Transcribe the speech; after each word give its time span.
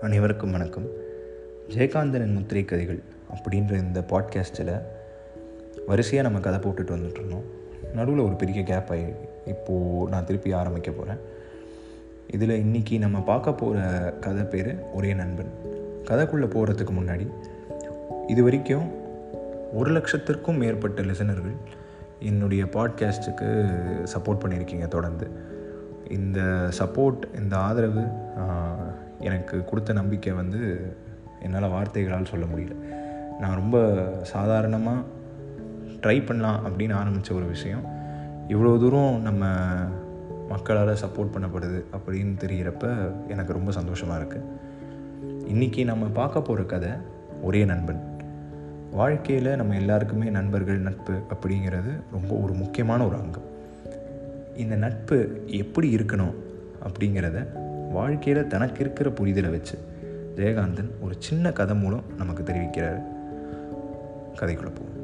அனைவருக்கும் 0.00 0.50
வணக்கம். 0.50 0.86
ஜெயகாந்தனின் 1.68 2.34
முத்திரை 2.34 2.64
கதைகள் 2.64 3.02
அப்படின்ற 3.34 3.70
இந்த 3.70 4.00
பாட்காஸ்ட்டில் 4.00 4.82
வரிசையாக 5.86 6.28
நம்ம 6.28 6.44
கதை 6.44 6.70
போட்டுட்டு 6.70 6.98
வந்துட்டுருந்தோம் 6.98 7.42
நடுவில் 7.94 8.24
ஒரு 8.24 8.34
பெரிய 8.34 8.62
கேப் 8.62 8.90
ஆகி 8.90 9.04
இப்போது 9.46 10.10
நான் 10.10 10.24
திருப்பி 10.24 10.52
ஆரம்பிக்க 10.52 10.90
போகிறேன் 10.90 11.18
இதில் 12.30 12.64
இன்றைக்கி 12.64 12.98
நம்ம 12.98 13.20
பார்க்க 13.22 13.52
போகிற 13.52 14.14
கதை 14.20 14.42
பேர் 14.42 14.82
ஒரே 14.94 15.14
நண்பன். 15.14 15.50
கதைக்குள்ளே 16.04 16.46
போகிறதுக்கு 16.46 16.92
முன்னாடி 17.00 17.30
இது 18.26 18.42
வரைக்கும் 18.42 18.90
ஒரு 19.72 19.92
லட்சத்திற்கும் 19.92 20.58
மேற்பட்ட 20.58 21.02
லிசனர்கள் 21.02 21.56
என்னுடைய 22.20 22.64
பாட்காஸ்ட்டுக்கு 22.64 23.70
சப்போர்ட் 24.14 24.38
பண்ணியிருக்கீங்க 24.44 24.88
தொடர்ந்து. 24.88 25.47
இந்த 26.16 26.40
சப்போர்ட் 26.78 27.22
இந்த 27.40 27.54
ஆதரவு 27.66 28.02
எனக்கு 29.28 29.56
கொடுத்த 29.64 29.92
நம்பிக்கை 29.92 30.32
வந்து 30.32 30.60
என்னால் 31.42 31.72
வார்த்தைகளால் 31.74 32.30
சொல்ல 32.32 32.44
முடியல. 32.52 32.74
நான் 33.40 33.58
ரொம்ப 33.60 33.78
சாதாரணமாக 34.32 35.06
ட்ரை 36.02 36.26
பண்ணலாம் 36.26 36.60
அப்படின்னு 36.66 36.94
ஆரம்பித்த 36.94 37.34
ஒரு 37.34 37.46
விஷயம். 37.54 37.84
இவ்வளோ 38.52 38.72
தூரம் 38.78 39.16
நம்ம 39.20 39.44
மக்களால் 40.48 41.00
சப்போர்ட் 41.02 41.34
பண்ணப்படுது 41.34 41.80
அப்படின்னு 41.96 42.34
தெரிகிறப்ப 42.42 42.84
எனக்கு 43.28 43.56
ரொம்ப 43.58 43.70
சந்தோஷமாக 43.70 44.20
இருக்குது 44.20 44.46
இன்றைக்கி 45.52 45.82
நம்ம 45.84 46.06
பார்க்க 46.20 46.46
போகிற 46.48 46.62
கதை 46.64 46.92
ஒரே 47.42 47.64
நண்பன். 47.64 48.00
வாழ்க்கையில் 48.92 49.56
நம்ம 49.56 49.74
எல்லாருக்குமே 49.74 50.28
நண்பர்கள் 50.38 50.84
நட்பு 50.88 51.14
அப்படிங்கிறது 51.32 51.92
ரொம்ப 52.12 52.30
ஒரு 52.44 52.52
முக்கியமான 52.52 53.00
ஒரு 53.06 53.16
அங்கம். 53.16 53.47
இந்த 54.58 54.76
நட்பு 54.76 55.42
எப்படி 55.46 55.94
இருக்கணும் 55.94 56.34
அப்படிங்கிறத 56.82 57.46
வாழ்க்கையில் 57.90 58.46
தனக்கு 58.46 58.80
இருக்கிற 58.80 59.10
புரிதலை 59.10 59.50
வச்சு 59.50 59.78
ஜெயகாந்தன் 60.36 60.90
ஒரு 61.00 61.14
சின்ன 61.18 61.52
கதை 61.52 61.76
மூலம் 61.76 62.02
நமக்கு 62.16 62.42
தெரிவிக்கிறார். 62.42 63.02
கதைக்குள்ள 64.40 64.70
போவோம். 64.74 64.96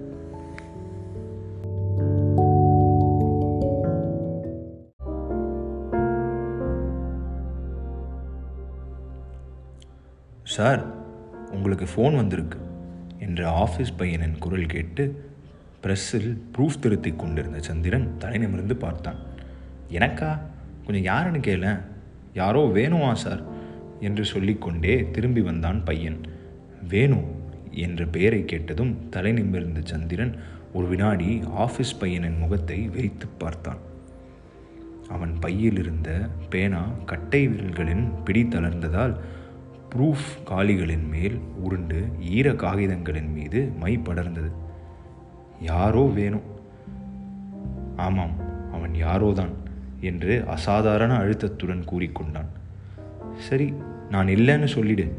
சார் 10.42 10.84
உங்களுக்கு 11.52 11.86
ஃபோன் 11.94 12.16
வந்திருக்கு 12.16 12.58
என்று 13.18 13.44
ஆஃபீஸ் 13.48 13.94
பையனின் 13.98 14.39
குரல் 14.39 14.66
கேட்டு 14.66 15.24
பிரஸ்ஸில் 15.83 16.39
ப்ரூஃப் 16.58 16.78
திருத்தி 16.80 17.14
கொண்டிருந்த 17.16 17.61
சந்திரன் 17.61 18.14
தலைநிமிர்ந்து 18.18 18.77
பார்த்தான். 18.77 19.33
எனக்கா? 19.90 20.38
கொஞ்சம் 20.84 21.02
யாருன்னு 21.02 21.38
கேளேன் 21.38 21.80
யாரோ 22.34 22.70
வேணுமா 22.74 23.12
சார்? 23.12 23.42
என்று 24.00 24.24
சொல்லிக்கொண்டே 24.24 25.10
திரும்பி 25.10 25.40
வந்தான் 25.40 25.84
பையன். 25.84 26.20
வேணு 26.88 27.22
என்ற 27.70 28.05
பெயரை 28.05 28.44
கேட்டதும் 28.44 29.08
தலை 29.08 29.32
நிமிர்ந்த 29.32 29.80
சந்திரன் 29.84 30.36
ஒரு 30.72 30.88
வினாடி 30.88 31.42
ஆஃபீஸ் 31.58 31.98
பையனின் 32.00 32.38
முகத்தை 32.38 32.88
வைத்து 32.88 33.27
பார்த்தான். 33.27 33.77
அவன் 35.08 35.38
பையில் 35.40 35.78
இருந்த 35.78 36.28
பேனா 36.50 36.86
கட்டை 37.06 37.48
விரல்களின் 37.48 38.08
பிடி 38.24 38.42
தளர்ந்ததால் 38.42 39.16
ப்ரூஃப் 39.94 40.42
காலிகளின் 40.44 41.08
மேல் 41.08 41.38
உருண்டு 41.62 42.08
ஈர 42.20 42.55
காகிதங்களின் 42.55 43.32
மீது 43.32 43.72
மை 43.80 43.98
படர்ந்தது. 43.98 44.50
யாரோ 45.60 46.10
வேணும் 46.14 46.42
ஆமாம் 47.96 48.34
அவன் 48.72 48.92
யாரோதான். 48.92 49.52
என்று 50.05 50.44
அசாதாரண 50.47 51.16
அழுத்தத்துடன் 51.16 51.84
கூறிக்கொண்டான். 51.92 52.50
சரி 53.38 53.72
நான் 54.11 54.27
இல்லைன்னு 54.27 54.64
சொல்லிடு. 54.64 55.14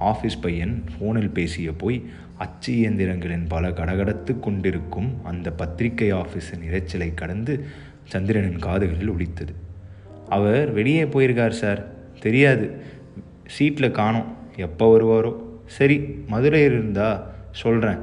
ஆஃபீஸ் 0.00 0.40
பையன் 0.40 0.84
ஃபோனில் 0.94 1.32
பேசிய 1.32 1.72
போய் 1.72 2.06
அச்சு 2.38 2.72
இயந்திரங்களின் 2.72 3.44
பல 3.48 3.68
கடகடத்து 3.68 4.40
கொண்டிருக்கும் 4.40 5.24
அந்த 5.24 5.50
பத்திரிகை 5.50 6.12
ஆஃபீஸின் 6.12 6.64
இரைச்சலை 6.70 7.14
கடந்து 7.14 7.66
சந்திரனின் 8.04 8.58
காதுகளில் 8.58 9.08
ஒலித்தது. 9.08 9.54
அவர் 10.28 10.72
வெளியே 10.72 11.04
போயிருக்கார் 11.04 11.50
சார். 11.50 11.88
தெரியாது. 12.20 12.70
சீட்டில் 13.46 13.90
காணோம். 13.90 14.36
எப்போ 14.56 14.98
வருவாரோ? 14.98 15.36
சரி 15.66 16.24
மதுரையில் 16.26 16.72
இருந்தா 16.72 17.30
சொல்கிறேன் 17.50 17.98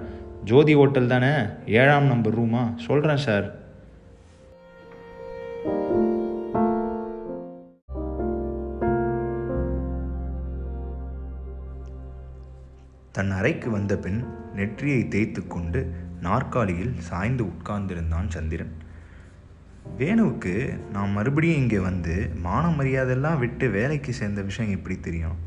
ஜோதி 0.46 0.76
ஹோட்டல் 0.76 1.08
தானே? 1.08 1.32
ஏழாம் 1.68 2.06
நம்பர் 2.06 2.42
ரூமா? 2.42 2.76
சொல்கிறேன் 2.76 3.18
சார். 3.18 3.65
தன் 13.16 13.32
அறைக்கு 13.32 13.70
வந்த 13.70 13.98
பின் 13.98 14.24
நெற்றியை 14.54 15.08
தேய்த்து 15.08 15.48
கொண்டு 15.48 15.80
நாற்காலியில் 16.22 16.94
சாய்ந்து 17.00 17.44
உட்கார்ந்திருந்தான் 17.44 18.28
சந்திரன். 18.28 18.74
வேணுவுக்கு 19.98 20.54
நான் 20.94 21.12
மறுபடியும் 21.12 21.58
இங்கே 21.58 21.80
வந்து 21.80 22.30
மான 22.36 22.70
மரியாதையெல்லாம் 22.70 23.40
விட்டு 23.40 23.70
வேலைக்கு 23.70 24.14
சேர்ந்த 24.14 24.42
விஷயம் 24.42 24.72
எப்படி 24.72 25.00
தெரியும்? 25.00 25.38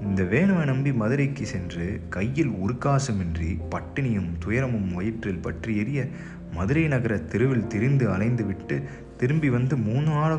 இந்த 0.00 0.22
வேணுவை 0.22 0.64
நம்பி 0.64 0.92
மதுரைக்கு 0.92 1.46
சென்று 1.46 2.00
கையில் 2.10 2.50
உருக்காசமின்றி 2.50 3.58
பட்டினியும் 3.70 4.30
துயரமும் 4.38 4.94
வயிற்றில் 4.94 5.42
பற்றி 5.42 5.76
எரிய 5.76 6.06
மதுரை 6.52 6.88
நகர 6.88 7.18
தெருவில் 7.18 7.66
திரிந்து 7.66 8.10
அலைந்து 8.10 8.44
விட்டு 8.44 8.82
திரும்பி 9.16 9.50
வந்து 9.50 9.76
மூணு 9.76 10.10
ஆள் 10.12 10.38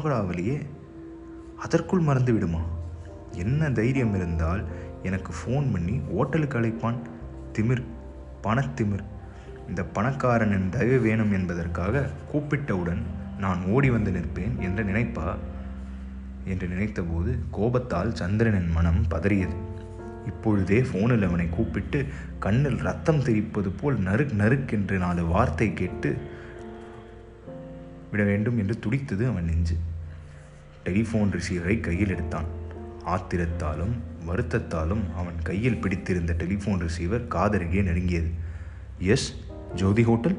அதற்குள் 1.57 1.99
மறந்து 1.99 2.33
விடுமா 2.33 2.61
என்ன 3.31 3.71
தைரியம் 3.71 4.15
இருந்தால் 4.15 4.65
எனக்கு 5.05 5.33
ஃபோன் 5.33 5.71
பண்ணி 5.71 6.01
ஓட்டலுக்கு 6.09 6.59
அழைப்பான். 6.59 6.97
திமிர் 7.53 7.83
பணத்திமிர் 8.41 9.05
இந்த 9.67 9.83
பணக்காரனின் 9.83 10.69
தயவு 10.69 10.99
வேணும் 10.99 11.31
என்பதற்காக 11.31 12.09
கூப்பிட்டவுடன் 12.33 13.01
நான் 13.39 13.63
ஓடி 13.65 13.89
வந்து 13.89 14.11
நிற்பேன் 14.11 14.59
என்று 14.59 14.83
நினைப்பா? 14.83 15.35
என்று 16.45 16.67
நினைத்தபோது 16.67 17.37
கோபத்தால் 17.51 18.15
சந்திரனின் 18.15 18.71
மனம் 18.71 19.05
பதறியது. 19.11 19.55
இப்பொழுதே 20.25 20.81
ஃபோனில் 20.81 21.27
அவனை 21.27 21.49
கூப்பிட்டு 21.49 22.05
கண்ணில் 22.39 22.77
ரத்தம் 22.77 23.23
தெரிப்பது 23.23 23.69
போல் 23.69 23.99
நறுக் 23.99 24.35
நறுக்கென்று 24.37 24.97
நாலு 24.97 25.25
வார்த்தை 25.25 25.73
கேட்டு 25.73 26.17
விட 28.11 28.23
வேண்டும் 28.23 28.57
என்று 28.57 28.79
துடித்தது 28.79 29.27
அவன் 29.27 29.45
நெஞ்சு. 29.45 29.75
டெலிஃபோன் 30.85 31.39
ரிசீவரை 31.39 31.79
கையில் 31.79 32.09
எடுத்தான். 32.09 32.63
ஆத்திரத்தாலும் 33.05 33.93
வருத்தத்தாலும் 34.27 35.03
அவன் 35.15 35.41
கையில் 35.43 35.77
பிடித்திருந்த 35.77 36.33
டெலிஃபோன் 36.33 36.79
ரிசீவர் 36.79 37.27
காதருகே 37.27 37.81
நெருங்கியது. 37.81 38.31
Yes 38.97 39.35
Jothi 39.75 40.03
hotel 40.03 40.37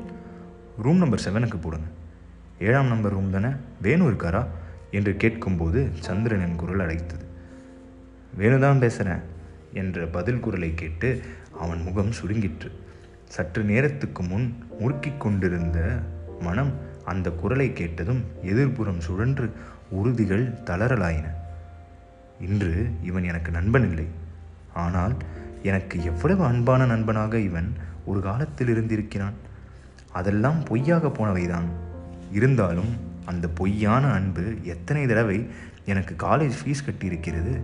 room 0.83 0.97
number 0.97 1.23
செவனுக்கு 1.25 1.61
போடுங்க. 1.61 1.87
ஏழாம் 2.59 2.87
நம்பர் 2.87 3.13
ரூம் 3.13 3.31
தானே? 3.31 3.49
வேணு 3.83 4.11
இருக்காரா 4.11 4.47
என்று 4.91 5.17
கேட்கும்போது 5.17 5.89
சந்திரனின் 6.01 6.57
குரல் 6.57 6.81
அழைத்தது 6.81 7.25
வேணுதான் 8.39 8.79
பேசுகிறேன் 8.79 9.21
என்ற 9.73 10.07
பதில் 10.07 10.41
குரலை 10.41 10.75
கேட்டு 10.75 11.23
அவன் 11.61 11.83
முகம் 11.83 12.11
சுருங்கிற்று. 12.11 12.71
சற்று 13.25 13.63
நேரத்துக்கு 13.63 14.23
முன் 14.23 14.55
முறுக்கிக் 14.81 15.19
கொண்டிருந்த 15.19 16.03
மனம் 16.41 16.73
அந்த 17.05 17.31
குரலை 17.31 17.73
கேட்டதும் 17.73 18.25
எதிர்ப்புறம் 18.43 18.99
சுழன்று 18.99 19.53
உறுதிகள் 19.91 20.53
தளரலாயின. 20.65 21.25
இன்று 22.41 22.91
இவன் 23.03 23.25
எனக்கு 23.25 23.51
நண்பன் 23.51 23.89
இல்லை. 23.89 24.07
ஆனால் 24.75 25.17
எனக்கு 25.63 26.05
எவ்வளவு 26.05 26.45
அன்பான 26.45 26.87
நண்பனாக 26.87 27.39
இவன் 27.39 27.75
ஒரு 28.05 28.21
காலத்தில் 28.21 28.69
இருந்திருக்கிறான். 28.69 29.33
அதெல்லாம் 30.13 30.63
பொய்யாக 30.63 31.09
போனவைதான். 31.09 31.65
இருந்தாலும் 32.33 32.97
அந்த 33.25 33.49
பொய்யான 33.49 34.07
அன்பு 34.07 34.55
எத்தனை 34.63 35.07
தடவை 35.07 35.47
எனக்கு 35.85 36.27
காலேஜ் 36.27 36.53
ஃபீஸ் 36.65 36.87
கட்டியிருக்கிறது? 36.87 37.61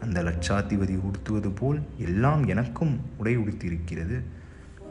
அந்த 0.00 0.22
லட்சாதிபதி 0.22 0.98
உடுத்துவது 1.00 1.50
போல் 1.50 1.80
எல்லாம் 1.98 2.46
எனக்கும் 2.46 3.00
உடை 3.16 3.38
உடுத்தியிருக்கிறது. 3.38 4.22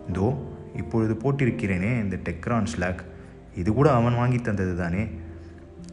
இதோ 0.08 0.54
இப்பொழுது 0.76 1.14
போட்டிருக்கிறேனே 1.14 2.00
இந்த 2.00 2.16
டெக்ரான் 2.16 2.66
ஸ்லாக். 2.66 3.04
இது 3.56 3.74
கூட 3.74 3.94
அவன் 3.94 4.16
வாங்கி 4.16 4.38
தந்தது 4.38 4.78
தானே 4.78 5.08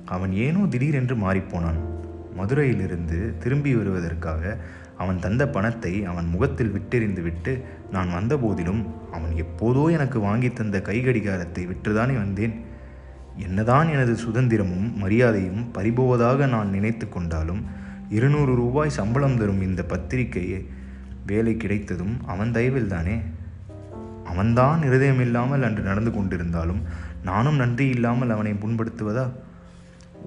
அவன் 0.05 0.33
ஏனோ 0.33 0.67
திடீரென்று 0.67 1.17
மாறிப்போனான். 1.17 2.02
மதுரையிலிருந்து 2.37 3.35
திரும்பி 3.39 3.77
வருவதற்காக 3.77 4.57
அவன் 4.99 5.19
தந்த 5.19 5.49
பணத்தை 5.49 6.05
அவன் 6.05 6.27
முகத்தில் 6.27 6.73
விட்டெறிந்து 6.73 7.23
விட்டு 7.23 7.65
நான் 7.93 8.11
வந்தபோதிலும் 8.11 8.87
அவன் 9.13 9.33
எப்போதோ 9.37 9.91
எனக்கு 9.91 10.21
வாங்கி 10.21 10.53
தந்த 10.53 10.79
கைகடிகாரத்தை 10.85 11.63
விற்றுதானே 11.67 12.15
வந்தேன். 12.15 12.55
என்னதான் 13.37 13.89
எனது 13.89 14.13
சுதந்திரமும் 14.13 14.93
மரியாதையும் 14.95 15.71
பறிபோவதாக 15.75 16.49
நான் 16.49 16.71
நினைத்து 16.71 17.09
கொண்டாலும் 17.09 17.63
இருநூறு 18.11 18.55
ரூபாய் 18.55 18.91
சம்பளம் 18.91 19.39
தரும் 19.39 19.63
இந்த 19.63 19.83
பத்திரிகையே 19.83 20.67
வேலை 21.27 21.57
கிடைத்ததும் 21.57 22.17
அவன் 22.27 22.53
தயவில் 22.53 22.87
தானே 22.87 23.17
அவன்தான் 24.25 24.81
இருதயமில்லாமல் 24.83 25.63
அன்று 25.63 25.83
நடந்து 25.83 26.11
கொண்டிருந்தாலும் 26.11 26.83
நானும் 27.25 27.57
நன்றி 27.57 27.89
இல்லாமல் 27.89 28.31
அவனை 28.31 28.53
புண்படுத்துவதா? 28.53 29.31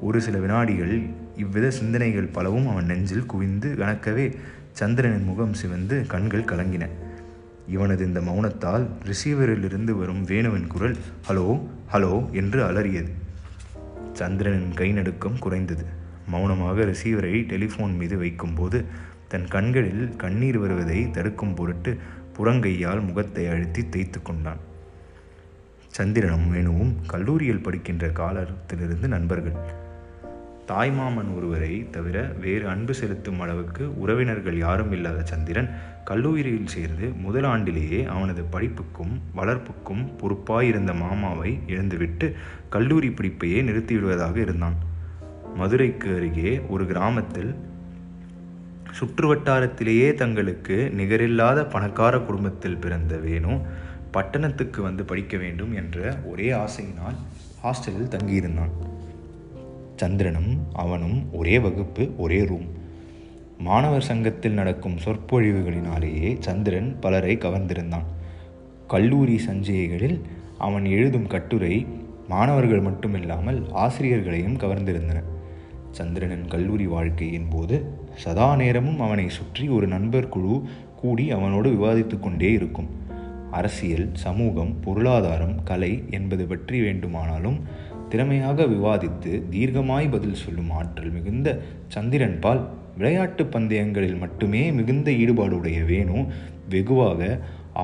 ஒரு 0.01 0.21
சில 0.21 0.37
வினாடிகள் 0.37 1.09
இவ்வித 1.35 1.71
சிந்தனைகள் 1.71 2.33
பலவும் 2.37 2.67
அவன் 2.67 2.85
நெஞ்சில் 2.85 3.25
குவிந்து 3.25 3.75
கணக்கவே 3.77 4.35
சந்திரனின் 4.71 5.23
முகம் 5.23 5.53
சிவந்து 5.53 6.05
கண்கள் 6.07 6.49
கலங்கின. 6.51 6.87
இவனது 7.67 8.05
இந்த 8.05 8.19
மௌனத்தால் 8.19 8.85
ரிசீவரிலிருந்து 9.03 9.91
வரும் 9.91 10.25
வேணுவின் 10.25 10.67
குரல் 10.67 10.97
ஹலோ 11.27 11.61
ஹலோ 11.93 12.31
என்று 12.31 12.59
அலறியது. 12.63 13.11
சந்திரனின் 14.13 14.73
கை 14.73 14.91
நடுக்கம் 14.91 15.39
குறைந்தது. 15.39 15.85
மௌனமாக 16.27 16.85
ரிசீவரை 16.85 17.33
டெலிஃபோன் 17.51 17.97
மீது 17.97 18.17
வைக்கும்போது 18.17 18.83
தன் 19.27 19.47
கண்களில் 19.47 20.15
கண்ணீர் 20.15 20.57
வருவதை 20.57 21.11
தடுக்கும் 21.11 21.55
பொருட்டு 21.55 21.97
புறங்கையால் 22.37 23.05
முகத்தை 23.05 23.47
அழுத்தி 23.47 23.89
தேய்த்து 23.89 24.21
கொண்டான். 24.21 24.61
சந்திரனும் 25.87 26.51
வேணுவும் 26.51 26.95
கல்லூரியில் 27.07 27.61
படிக்கின்ற 27.61 28.07
காலத்திலிருந்து 28.09 29.07
நண்பர்கள். 29.07 29.83
தாய்மாமன் 30.67 31.35
ஒருவரை 31.35 31.89
தவிர 31.89 32.23
வேறு 32.41 32.67
அன்பு 32.67 32.93
செலுத்தும் 32.93 33.39
அளவுக்கு 33.39 33.99
உறவினர்கள் 33.99 34.57
யாரும் 34.57 34.91
இல்லாத 34.91 35.23
சந்திரன் 35.23 35.69
கல்லூரியில் 36.03 36.67
சேர்ந்து 36.67 37.09
முதல் 37.09 37.43
ஆண்டிலேயே 37.43 38.05
அவனது 38.05 38.43
படிப்புக்கும் 38.43 39.21
வளர்ப்புக்கும் 39.35 40.03
பொறுப்பாயிருந்த 40.21 40.95
மாமாவை 40.95 41.59
இழந்துவிட்டு 41.67 42.35
கல்லூரி 42.69 43.07
படிப்பையே 43.07 43.61
நிறுத்திவிடுவதாக 43.63 44.35
இருந்தான். 44.35 44.77
மதுரைக்கு 45.55 46.15
அருகே 46.15 46.61
ஒரு 46.69 46.85
கிராமத்தில் 46.85 47.55
சுற்றுவட்டாரத்திலேயே 48.99 50.13
தங்களுக்கு 50.13 50.91
நிகரில்லாத 50.97 51.65
பணக்கார 51.65 52.19
குடும்பத்தில் 52.19 52.77
பிறந்த 52.77 53.15
வேணு 53.17 53.61
பட்டணத்துக்கு 54.11 54.81
வந்து 54.81 55.03
படிக்க 55.03 55.37
வேண்டும் 55.37 55.73
என்ற 55.73 56.17
ஒரே 56.25 56.51
ஆசையினால் 56.51 57.17
ஹாஸ்டலில் 57.63 58.13
தங்கியிருந்தான். 58.15 58.94
சந்திரனும் 59.95 60.51
அவனும் 60.73 61.17
ஒரே 61.33 61.59
வகுப்பு 61.59 62.03
ஒரே 62.17 62.39
ரூம் 62.45 62.67
மாணவர் 63.57 64.01
சங்கத்தில் 64.01 64.51
நடக்கும் 64.51 64.97
சொற்பொழிவுகளினாலேயே 65.05 66.35
சந்திரன் 66.39 66.99
பலரை 66.99 67.37
கவர்ந்திருந்தான். 67.37 68.07
கல்லூரி 68.87 69.39
சஞ்சிகைகளில் 69.47 70.17
அவன் 70.57 70.85
எழுதும் 70.85 71.27
கட்டுரை 71.27 71.85
மாணவர்கள் 72.29 72.83
மட்டுமில்லாமல் 72.83 73.59
ஆசிரியர்களையும் 73.73 74.57
கவர்ந்திருந்தன. 74.57 75.23
சந்திரனின் 75.91 76.47
கல்லூரி 76.47 76.85
வாழ்க்கையின் 76.85 77.49
போது 77.49 77.85
சதா 78.15 78.55
நேரமும் 78.55 78.99
அவனை 78.99 79.29
சுற்றி 79.29 79.67
ஒரு 79.67 79.87
நண்பர் 79.87 80.29
குழு 80.29 80.61
கூடி 80.95 81.31
அவனோடு 81.31 81.69
விவாதித்து 81.69 82.19
கொண்டே 82.19 82.51
இருக்கும். 82.51 82.89
அரசியல் 83.51 84.09
சமூகம் 84.13 84.79
பொருளாதாரம் 84.79 85.63
கலை 85.63 86.03
என்பது 86.09 86.45
பற்றி 86.45 86.81
வேண்டுமானாலும் 86.81 87.59
திறமையாக 88.15 88.65
விவாதித்து 88.65 89.31
தீர்க்கமாய் 89.51 90.11
பதில் 90.11 90.41
சொல்லும் 90.43 90.69
ஆற்றல் 90.69 91.11
மிகுந்த 91.11 91.49
சந்திரன்பால் 91.95 92.61
விளையாட்டு 92.97 93.43
பந்தயங்களில் 93.45 94.17
மட்டுமே 94.17 94.61
மிகுந்த 94.71 95.11
ஈடுபாடுடைய 95.23 95.79
வேணு 95.85 96.17
வெகுவாக 96.69 97.39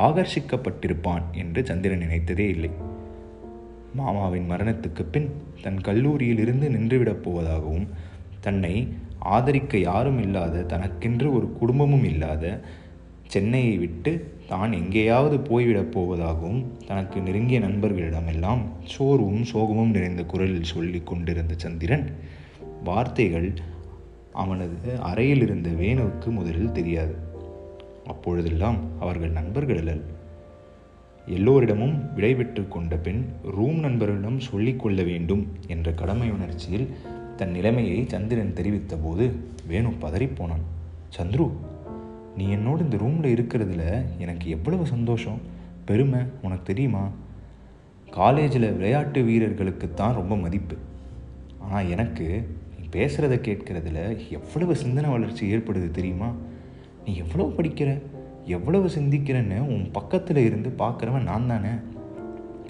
ஆகர்ஷிக்கப்பட்டிருப்பான் 0.05 1.25
என்று 1.31 1.61
சந்திரன் 1.65 1.99
நினைத்ததே 1.99 2.45
இல்லை. 2.53 2.69
மாமாவின் 3.93 4.47
மரணத்துக்கு 4.49 5.03
பின் 5.11 5.27
தன் 5.61 5.81
கல்லூரியில் 5.81 6.39
இருந்து 6.39 6.69
நின்றுவிடப் 6.69 7.23
போவதாகவும் 7.25 7.87
தன்னை 8.39 8.73
ஆதரிக்க 9.19 9.77
யாரும் 9.77 10.21
இல்லாத 10.21 10.63
தனக்கென்று 10.63 11.27
ஒரு 11.33 11.49
குடும்பமும் 11.59 12.03
இல்லாத 12.03 12.45
சென்னையை 13.31 13.77
விட்டு 13.77 14.37
தான் 14.47 14.71
எங்கேயாவது 14.71 15.37
போய்விடப் 15.37 15.91
போவதாகவும் 15.91 16.65
தனக்கு 16.87 17.21
நெருங்கிய 17.21 17.59
நண்பர்களிடமெல்லாம் 17.59 18.61
சோர்வும் 18.83 19.43
சோகமும் 19.43 19.89
நிறைந்த 19.89 20.23
குரலில் 20.23 20.63
சொல்லி 20.63 21.01
கொண்டிருந்த 21.05 21.53
சந்திரன் 21.57 22.15
வார்த்தைகள் 22.83 23.53
அவனது 24.31 24.99
அறையில் 24.99 25.41
இருந்த 25.41 25.69
வேணுவுக்கு 25.69 26.29
முதலில் 26.29 26.71
தெரியாது. 26.71 27.15
அப்பொழுதெல்லாம் 28.05 28.77
அவர்கள் 28.99 29.31
நண்பர்களல் 29.31 30.03
எல்லோரிடமும் 31.25 32.09
விடைபெற்று 32.15 32.67
கொண்ட 32.67 32.95
பின் 32.95 33.25
ரூம் 33.43 33.79
நண்பர்களிடம் 33.79 34.39
சொல்லிக் 34.39 34.79
கொள்ள 34.79 35.03
வேண்டும் 35.03 35.47
என்ற 35.67 35.91
கடமை 35.91 36.31
உணர்ச்சியில் 36.31 36.89
தன் 37.35 37.51
நிலைமையை 37.51 38.05
சந்திரன் 38.07 38.53
தெரிவித்த 38.53 38.95
போது 38.95 39.31
வேணு 39.69 39.93
பதறிப்போனான் 40.01 40.65
சந்துரு 41.17 41.51
நீ 42.37 42.45
என்னோட 42.55 42.79
இந்த 42.79 42.97
ரூமில் 42.97 43.35
இருக்கிறதுல 43.35 44.03
எனக்கு 44.17 44.49
எவ்வளவு 44.49 44.85
சந்தோஷம்? 44.85 45.41
பெருமை 45.85 46.19
உனக்கு 46.41 46.63
தெரியுமா? 46.63 47.09
காலேஜில் 48.09 48.71
விளையாட்டு 48.71 49.23
வீரர்களுக்கு 49.23 49.93
தான் 49.93 50.13
ரொம்ப 50.13 50.37
மதிப்பு. 50.37 50.75
ஆனால் 51.59 51.89
எனக்கு 51.89 52.49
நீ 52.79 52.85
பேசுகிறத 52.99 53.35
கேட்கறதுல 53.47 54.29
எவ்வளவு 54.29 54.75
சிந்தனை 54.75 55.09
வளர்ச்சி 55.09 55.55
ஏற்படுது 55.55 55.91
தெரியுமா? 55.91 56.31
நீ 57.05 57.15
எவ்வளோ 57.15 57.51
படிக்கிற? 57.57 58.01
எவ்வளவு 58.45 58.87
சிந்திக்கிறேன்னு 58.87 59.59
உன் 59.59 59.91
பக்கத்தில் 59.91 60.37
இருந்து 60.37 60.69
பார்க்குறவன் 60.77 61.21
நான் 61.21 61.47
தானே. 61.47 61.69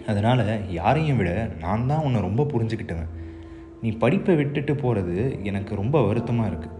அதனால் 0.07 0.71
யாரையும் 0.71 1.17
விட 1.17 1.49
நான் 1.59 1.87
தான் 1.87 2.03
உன்னை 2.03 2.21
ரொம்ப 2.21 2.43
புரிஞ்சுக்கிட்டவன். 2.43 3.09
நீ 3.81 3.89
படிப்பை 3.89 4.35
விட்டுட்டு 4.35 4.75
போகிறது 4.75 5.39
எனக்கு 5.43 5.75
ரொம்ப 5.75 6.01
வருத்தமாக 6.01 6.49
இருக்குது 6.49 6.77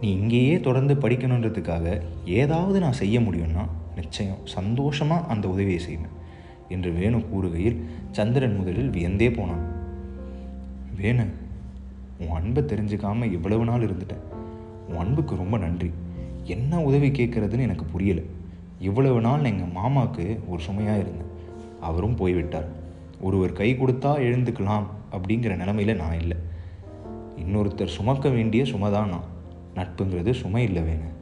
நீ 0.00 0.12
இங்கேயே 0.12 0.60
தொடர்ந்து 0.60 0.94
படிக்கணுன்றதுக்காக 0.94 2.00
ஏதாவது 2.24 2.80
நான் 2.80 2.92
செய்ய 2.92 3.20
முடியும்னா 3.20 3.68
நிச்சயம் 3.94 4.38
சந்தோஷமாக 4.44 5.26
அந்த 5.26 5.48
உதவியை 5.48 5.78
செய்வேன் 5.78 6.18
என்று 6.68 6.90
வேணு 6.92 7.18
கூறுகையில் 7.18 7.82
சந்திரன் 8.10 8.56
முதலில் 8.56 8.90
வியந்தே 8.90 9.36
போனான். 9.36 9.64
வேணு 11.00 11.26
உன் 12.18 12.28
அன்பை 12.28 12.62
தெரிஞ்சுக்காமல் 12.62 13.32
இவ்வளவு 13.32 13.64
நாள் 13.64 13.80
இருந்துட்டேன். 13.80 14.22
உன் 14.88 14.96
அன்புக்கு 14.96 15.36
ரொம்ப 15.36 15.58
நன்றி. 15.58 15.90
என்ன 16.44 16.82
உதவி 16.82 17.08
கேட்குறதுன்னு 17.08 17.60
எனக்கு 17.60 17.98
புரியலை. 17.98 18.24
இவ்வளவு 18.78 19.20
நாள் 19.20 19.44
எங்கள் 19.44 19.82
மாமாவுக்கு 19.82 20.38
ஒரு 20.48 20.60
சுமையாக 20.60 20.98
இருந்தேன். 20.98 21.30
அவரும் 21.80 22.14
போய்விட்டார். 22.14 22.68
ஒருவர் 23.20 23.52
கை 23.52 23.74
கொடுத்தா 23.74 24.12
எழுந்துக்கலாம் 24.28 24.86
அப்படிங்கிற 25.12 25.52
நிலமையில 25.56 25.96
நான் 25.96 26.18
இல்லை. 26.18 26.36
இன்னொருத்தர் 27.36 27.86
சுமக்க 27.86 28.28
வேண்டிய 28.28 28.62
சுமைதான் 28.62 29.08
நான். 29.08 29.29
நட்புங்கிறது 29.74 30.30
சுமை 30.30 30.62
இல்லை 30.62 30.82
வேணும் 30.82 31.16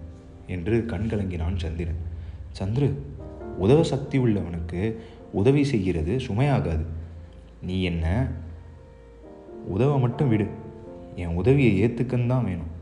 என்று 0.46 0.84
கண்கலங்கினான் 0.88 1.56
சந்திரன். 1.56 2.00
சந்திரு 2.58 2.92
உதவ 3.58 3.82
சக்தி 3.82 4.18
உள்ளவனுக்கு 4.18 4.94
உதவி 5.32 5.64
செய்கிறது 5.64 6.16
சுமையாகாது. 6.16 6.84
நீ 7.62 7.82
என்ன? 7.82 8.30
உதவ 9.66 9.98
மட்டும் 9.98 10.28
விடு. 10.28 10.46
என் 11.16 11.34
உதவியை 11.34 11.72
ஏற்றுக்கன்னு 11.82 12.26
தான் 12.26 12.44
வேணும் 12.44 12.74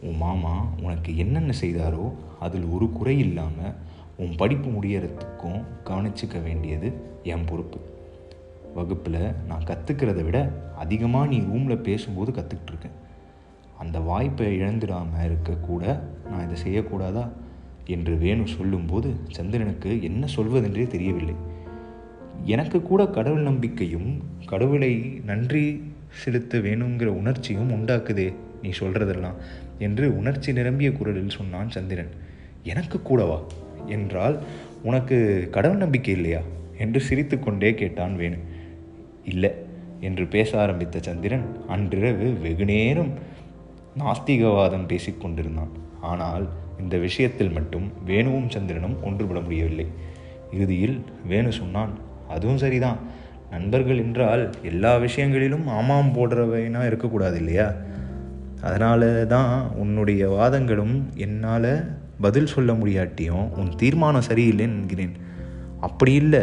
உன் 0.00 0.16
மாமா 0.16 0.66
உனக்கு 0.82 1.16
என்னென்ன 1.16 1.52
செய்தாரோ 1.60 2.12
அதில் 2.40 2.64
ஒரு 2.64 2.92
குறை 2.92 3.18
இல்லாமல் 3.18 3.74
உன் 4.16 4.34
படிப்பு 4.36 4.68
முடியறதுக்கும் 4.70 5.62
கவனிச்சிக்க 5.84 6.42
வேண்டியது 6.42 6.92
என் 7.22 7.44
பொறுப்பு. 7.44 7.78
வகுப்பில் 8.74 9.32
நான் 9.46 9.64
கற்றுக்கிறத 9.64 10.24
விட 10.24 10.38
அதிகமாக 10.76 11.26
நீ 11.26 11.38
ரூமில் 11.38 11.78
பேசும்போது 11.78 12.32
கற்றுக்கிட்டு 12.32 12.68
இருக்கேன் 12.68 12.96
அந்த 13.78 14.00
வாய்ப்பை 14.00 14.60
இழந்துடாமல் 14.60 15.26
இருக்கக்கூட 15.26 15.98
நான் 16.30 16.50
இதை 16.50 16.56
செய்யக்கூடாதா? 16.62 17.28
என்று 17.86 18.14
வேணு 18.14 18.46
சொல்லும்போது 18.46 19.14
சந்திரனுக்கு 19.30 20.02
என்ன 20.02 20.26
சொல்வதென்றே 20.36 20.86
தெரியவில்லை. 20.86 21.34
எனக்கு 22.44 22.82
கூட 22.82 23.06
கடவுள் 23.06 23.42
நம்பிக்கையும் 23.42 24.22
கடவுளை 24.46 25.20
நன்றி 25.24 25.82
செலுத்த 26.08 26.58
வேணுங்கிற 26.58 27.04
உணர்ச்சியும் 27.04 27.70
உண்டாக்குதே 27.70 28.34
நீ 28.62 28.68
சொல்கிறதெல்லாம் 28.68 29.34
என்று 29.78 30.16
உணர்ச்சி 30.16 30.52
நிரம்பிய 30.52 30.92
குரலில் 30.92 31.28
சொன்னான் 31.28 31.70
சந்திரன். 31.70 32.08
எனக்கு 32.62 33.02
கூடவா? 33.02 33.40
என்றால் 33.86 34.38
உனக்கு 34.82 35.48
கடவுள் 35.50 35.76
நம்பிக்கை 35.76 36.14
இல்லையா? 36.14 36.40
என்று 36.78 37.00
சிரித்து 37.00 37.38
கொண்டே 37.38 37.74
கேட்டான் 37.74 38.16
வேணு. 38.18 38.38
இல்லை 39.24 39.50
என்று 40.00 40.26
பேச 40.26 40.60
ஆரம்பித்த 40.60 40.98
சந்திரன் 41.02 41.44
அன்றிரவு 41.68 42.32
வெகுநேரம் 42.42 43.34
நாஸ்திகவாதம் 43.98 44.88
பேசிக்கொண்டிருந்தான். 44.88 45.74
ஆனால் 46.00 46.48
இந்த 46.80 46.96
விஷயத்தில் 46.96 47.50
மட்டும் 47.50 47.92
வேணுவும் 48.04 48.50
சந்திரனும் 48.50 48.96
ஒன்றுபட 49.04 49.42
முடியவில்லை. 49.42 49.86
இறுதியில் 50.52 51.04
வேணு 51.28 51.52
சொன்னான் 51.52 51.90
அதுவும் 52.28 52.58
சரிதான். 52.58 52.98
நண்பர்கள் 53.50 53.98
என்றால் 53.98 54.54
எல்லா 54.62 54.96
விஷயங்களிலும் 54.96 55.68
ஆமாம் 55.68 56.14
போடுறவைனா 56.14 56.86
இருக்கக்கூடாது 56.86 57.36
இல்லையா 57.36 57.72
அதனால 58.62 59.26
தான் 59.28 59.70
உன்னுடைய 59.74 60.30
வாதங்களும் 60.30 60.94
என்னால் 61.14 61.70
பதில் 62.20 62.46
சொல்ல 62.46 62.72
முடியாட்டியும் 62.72 63.48
உன் 63.50 63.70
தீர்மானம் 63.76 64.28
சரியில்லைன்னு 64.28 64.76
என்கிறேன். 64.76 65.12
அப்படி 65.80 66.12
இல்லை. 66.12 66.40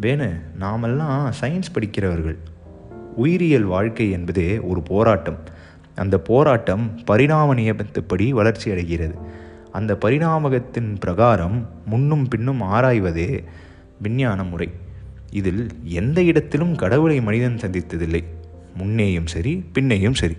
வேணு 0.00 0.28
நாமெல்லாம் 0.58 1.32
சயின்ஸ் 1.40 1.74
படிக்கிறவர்கள். 1.74 2.38
உயிரியல் 3.16 3.64
வாழ்க்கை 3.64 4.10
என்பதே 4.10 4.58
ஒரு 4.58 4.82
போராட்டம். 4.82 5.38
அந்த 5.96 6.18
போராட்டம் 6.18 7.00
பரிணாம 7.04 7.54
நியமத்துப்படி 7.54 8.28
வளர்ச்சி 8.28 8.70
அடைகிறது. 8.70 9.14
அந்த 9.72 9.96
பரிணாமகத்தின் 9.96 10.96
பிரகாரம் 10.98 11.68
முன்னும் 11.86 12.28
பின்னும் 12.28 12.62
ஆராய்வதே 12.62 13.44
விஞ்ஞான 14.02 14.44
முறை. 14.44 14.70
இதில் 15.30 15.68
எந்த 15.84 16.22
இடத்திலும் 16.22 16.76
கடவுளை 16.76 17.20
மனிதன் 17.20 17.56
சந்தித்ததில்லை. 17.56 18.24
முன்னேயும் 18.78 19.26
சரி 19.26 19.64
பின்னேயும் 19.74 20.14
சரி 20.14 20.36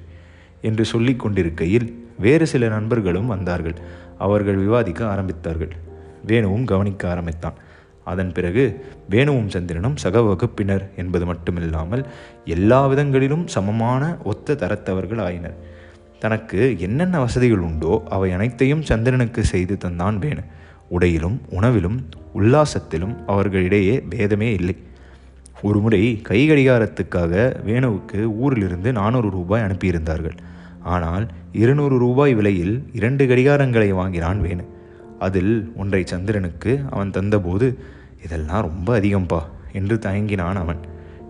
என்று 0.62 0.86
சொல்லிக் 0.86 1.20
கொண்டிருக்கையில் 1.20 2.08
வேறு 2.20 2.48
சில 2.48 2.68
நண்பர்களும் 2.68 3.26
வந்தார்கள். 3.26 3.76
அவர்கள் 4.18 4.56
விவாதிக்க 4.56 5.06
ஆரம்பித்தார்கள். 5.06 5.72
வேணுவும் 6.26 6.66
கவனிக்க 6.66 7.10
ஆரம்பித்தான். 7.10 7.54
அதன் 8.12 8.32
பிறகு 8.38 8.64
வேணுவும் 9.10 9.50
சந்திரனும் 9.56 9.98
சக 10.04 10.22
வகுப்பினர் 10.22 10.86
என்பது 11.02 11.26
மட்டுமில்லாமல் 11.32 12.04
எல்லா 12.56 12.80
விதங்களிலும் 12.88 13.46
சமமான 13.56 14.04
ஒத்த 14.24 14.58
தரத்தவர்கள் 14.62 15.22
ஆயினர் 15.28 15.58
தனக்கு 16.20 16.60
என்னென்ன 16.86 17.16
வசதிகள் 17.20 17.66
உண்டோ 17.68 17.96
அவை 18.10 18.30
அனைத்தையும் 18.38 18.86
சந்திரனுக்கு 18.90 19.42
செய்து 19.54 19.76
தந்தான் 19.86 20.18
வேணு. 20.24 20.44
உடையிலும் 20.96 21.38
உணவிலும் 21.58 21.98
உல்லாசத்திலும் 22.40 23.16
அவர்களிடையே 23.26 23.96
பேதமே 24.12 24.50
இல்லை. 24.60 24.76
ஒருமுறை 25.62 26.02
கை 26.30 26.40
கடிகாரத்துக்காக 26.50 27.34
வேணுவுக்கு 27.68 28.20
ஊரிலிருந்து 28.44 28.90
நானூறு 29.00 29.30
ரூபாய் 29.30 29.66
அனுப்பியிருந்தார்கள். 29.68 30.38
ஆனால் 30.96 31.26
இருநூறு 31.62 31.96
ரூபாய் 31.98 32.34
விலையில் 32.40 32.76
இரண்டு 32.94 33.24
கடிகாரங்களை 33.26 33.90
வாங்கினான் 34.00 34.42
வேணு. 34.42 34.66
அதில் 35.20 35.54
ஒன்றை 35.76 36.02
சந்திரனுக்கு 36.06 36.74
அவன் 36.90 37.14
தந்தபோது 37.18 37.68
இதெல்லாம் 38.28 38.62
ரொம்ப 38.62 39.00
அதிகம்பா 39.00 39.42
என்று 39.72 39.96
தயங்கினான் 39.96 40.56
அவன். 40.56 40.80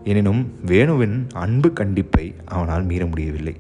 எனினும் 0.04 0.42
வேணுவின் 0.66 1.16
அன்பு 1.34 1.70
கண்டிப்பை 1.70 2.26
அவனால் 2.46 2.84
மீற 2.84 3.06
முடியவில்லை. 3.06 3.56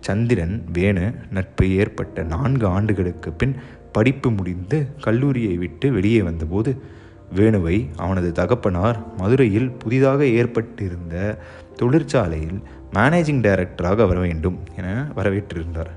சந்திரன் 0.00 0.64
வேணு 0.72 1.14
நட்பு 1.30 1.64
ஏற்பட்ட 1.70 2.22
நான்கு 2.22 2.66
ஆண்டுகளுக்கு 2.66 3.32
பின் 3.32 3.56
படிப்பு 3.92 4.30
முடிந்து 4.30 4.86
கல்லூரியை 5.00 5.56
விட்டு 5.56 5.92
வெளியே 5.92 6.22
வந்தபோது 6.22 7.00
வேணுவை 7.36 7.88
அவனது 7.96 8.32
தகப்பனார் 8.32 8.98
மதுரையில் 9.16 9.70
புதிதாக 9.70 10.26
ஏற்பட்டிருந்த 10.26 11.38
தொழிற்சாலையில் 11.76 12.62
மேனேஜிங் 12.92 13.44
டைரக்டராக 13.44 14.06
வர 14.06 14.18
வேண்டும் 14.20 14.58
என 14.76 15.06
வரவேற்றிருந்தார். 15.16 15.92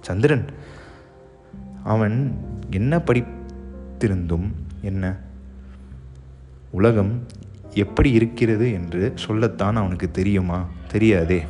சந்திரன் 0.00 0.44
அவன் 1.84 2.16
என்ன 2.70 2.96
படித்திருந்தும் 2.96 4.48
என்ன? 4.80 5.04
உலகம் 6.74 7.12
எப்படி 7.74 8.10
இருக்கிறது 8.10 8.66
என்று 8.72 9.00
சொல்லத்தான் 9.14 9.76
அவனுக்கு 9.76 10.08
தெரியுமா? 10.10 10.58
தெரியாதே. 10.88 11.40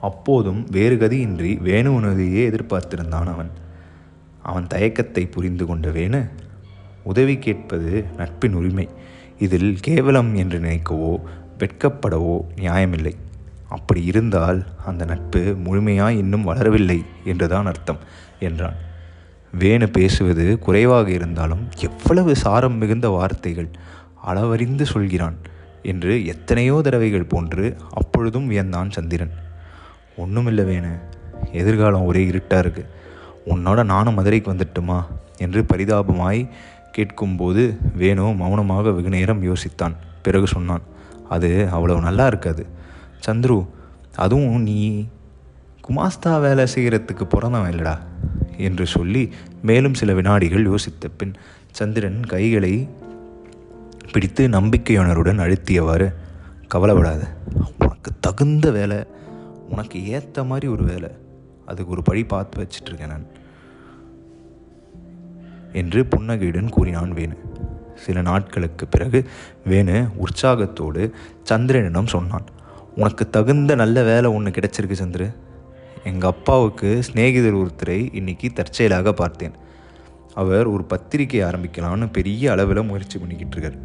அப்போதும் 0.00 0.62
வேறு 0.70 0.94
கதியின்றி 0.96 1.50
வேணு 1.62 1.90
உணவையே 1.94 2.42
எதிர்பார்த்திருந்தான் 2.48 3.28
அவன். 3.34 3.50
அவன் 4.42 4.66
தயக்கத்தை 4.66 5.24
புரிந்து 5.30 5.66
கொண்ட 5.66 5.88
வேணு 5.90 6.20
உதவி 7.02 7.34
கேட்பது 7.38 7.92
நட்பின் 8.16 8.52
உரிமை. 8.52 8.86
இதில் 9.38 9.70
கேவலம் 9.80 10.32
என்று 10.34 10.58
நினைக்கவோ 10.58 11.12
வெட்கப்படவோ 11.58 12.36
நியாயமில்லை. 12.56 13.14
அப்படி 13.68 14.00
இருந்தால் 14.04 14.58
அந்த 14.86 15.02
நட்பு 15.04 15.42
முழுமையாய் 15.64 16.18
இன்னும் 16.18 16.48
வளரவில்லை 16.48 16.98
என்றுதான் 17.24 17.66
அர்த்தம் 17.66 18.00
என்றான். 18.38 18.78
வேணு 19.58 19.86
பேசுவது 19.88 20.58
குறைவாக 20.58 21.10
இருந்தாலும் 21.10 21.68
எவ்வளவு 21.76 22.36
சாரம் 22.36 22.76
மிகுந்த 22.76 23.08
வார்த்தைகள் 23.08 23.68
அளவறிந்து 24.26 24.82
சொல்கிறான் 24.82 25.36
என்று 25.82 26.26
எத்தனையோ 26.26 26.80
தடவைகள் 26.82 27.24
போன்று 27.24 27.76
அப்பொழுதும் 27.90 28.50
வியந்தான் 28.50 28.90
சந்திரன். 28.90 29.30
ஒன்றுமில்லை 30.16 30.64
வேணு 30.64 30.92
எதிர்காலம் 31.52 32.04
ஒரே 32.04 32.26
இருட்டாக 32.26 32.68
இருக்குது 32.68 32.86
உன்னோட 33.46 33.84
நானும் 33.84 34.14
மதுரைக்கு 34.14 34.52
வந்துட்டுமா? 34.52 35.06
என்று 35.38 35.64
பரிதாபமாய் 35.72 36.48
கேட்கும்போது 36.92 37.78
வேணு 37.96 38.34
மௌனமாக 38.34 38.90
வெகு 38.90 39.08
நேரம் 39.08 39.42
யோசித்தான். 39.42 39.94
பிறகு 40.22 40.46
சொன்னான் 40.46 40.82
அது 41.28 41.68
அவ்வளவு 41.70 42.00
நல்லா 42.00 42.26
இருக்காது. 42.26 42.66
சந்துரு 43.26 43.66
அதுவும் 44.16 44.62
நீ 44.62 45.06
குமாஸ்தா 45.88 46.40
வேலை 46.40 46.66
செய்கிறதுக்கு 46.74 47.24
பிறந்தவன் 47.24 47.72
இல்லடா. 47.72 47.98
என்று 48.58 48.86
சொல்லி 48.86 49.32
மேலும் 49.62 49.94
சில 49.94 50.12
வினாடிகள் 50.12 50.68
யோசித்த 50.68 51.08
பின் 51.16 51.34
சந்திரன் 51.70 52.26
கைகளை 52.26 52.88
பிடித்து 54.12 54.48
நம்பிக்கையுணருடன் 54.48 55.38
அழுத்தியவாறு 55.38 56.14
கவலைப்படாத 56.68 57.26
உனக்கு 57.78 58.12
தகுந்த 58.20 58.70
வேலை 58.70 59.04
உனக்கு 59.68 60.06
ஏற்ற 60.08 60.44
மாதிரி 60.44 60.72
ஒரு 60.72 60.82
வேலை 60.84 61.08
அதுக்கு 61.66 61.92
ஒரு 61.92 62.02
படி 62.02 62.24
பார்த்து 62.24 62.62
வச்சிட்ருக்கேன் 62.62 63.06
நான் 63.06 63.26
என்று 65.72 66.06
புன்னகையுடன் 66.06 66.68
கூறினான் 66.68 67.12
வேணு. 67.12 67.36
சில 67.96 68.22
நாட்களுக்கு 68.22 68.86
பிறகு 68.86 69.28
வேணு 69.66 70.08
உற்சாகத்தோடு 70.16 71.12
சந்திரனிடம் 71.50 72.06
சொன்னான் 72.06 72.44
உனக்கு 72.96 73.30
தகுந்த 73.30 73.74
நல்ல 73.74 74.02
வேலை 74.02 74.30
ஒன்று 74.30 74.50
கிடைச்சிருக்கு 74.50 74.92
சந்திரு 74.92 75.34
எங்கள் 76.04 76.30
அப்பாவுக்கு 76.30 77.02
சிநேகிதர் 77.02 77.56
ஒருத்தரை 77.56 78.08
இன்னைக்கு 78.12 78.52
தற்செயலாக 78.52 79.12
பார்த்தேன். 79.12 79.52
அவர் 80.34 80.66
ஒரு 80.66 80.84
பத்திரிகை 80.84 81.40
ஆரம்பிக்கலாம்னு 81.40 82.12
பெரிய 82.12 82.50
அளவில் 82.50 82.82
முயற்சி 82.82 83.18
பண்ணிக்கிட்டு 83.18 83.56
இருக்கார். 83.56 83.80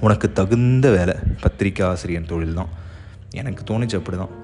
உனக்கு 0.00 0.32
தகுந்த 0.32 0.90
வேலை 0.90 1.14
பத்திரிக்கை 1.40 1.86
ஆசிரியர் 1.86 2.28
தொழில் 2.28 2.54
தான். 2.54 2.68
எனக்கு 3.30 3.64
தோணுச்சு 3.64 3.96
அப்படி 3.96 4.16
தான் 4.16 4.34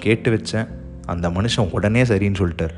கேட்டு 0.00 0.30
வச்சேன். 0.30 0.68
அந்த 1.06 1.28
மனுஷன் 1.28 1.70
உடனே 1.70 2.02
சரின்னு 2.02 2.40
சொல்லிட்டார். 2.40 2.74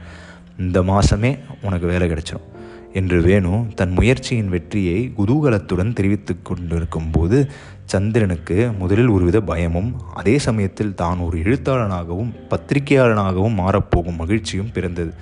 இந்த 0.59 0.83
மாதமே 0.83 1.38
உனக்கு 1.62 1.87
வேலை 1.87 2.11
கிடைச்சிடும் 2.11 2.47
என்று 2.93 3.21
வேணு 3.21 3.75
தன் 3.75 3.91
முயற்சியின் 3.91 4.49
வெற்றியை 4.49 5.12
குதூகலத்துடன் 5.19 5.93
தெரிவித்து 5.93 6.37
கொண்டிருக்கும் 6.43 7.11
போது 7.11 7.50
சந்திரனுக்கு 7.92 8.57
முதலில் 8.78 9.09
ஒருவித 9.09 9.38
பயமும் 9.40 9.90
அதே 10.14 10.35
சமயத்தில் 10.47 10.95
தான் 10.95 11.18
ஒரு 11.18 11.37
எழுத்தாளனாகவும் 11.38 12.33
பத்திரிகையாளனாகவும் 12.50 13.57
மாறப்போகும் 13.62 14.21
மகிழ்ச்சியும் 14.23 14.73
பிறந்தது. 14.73 15.12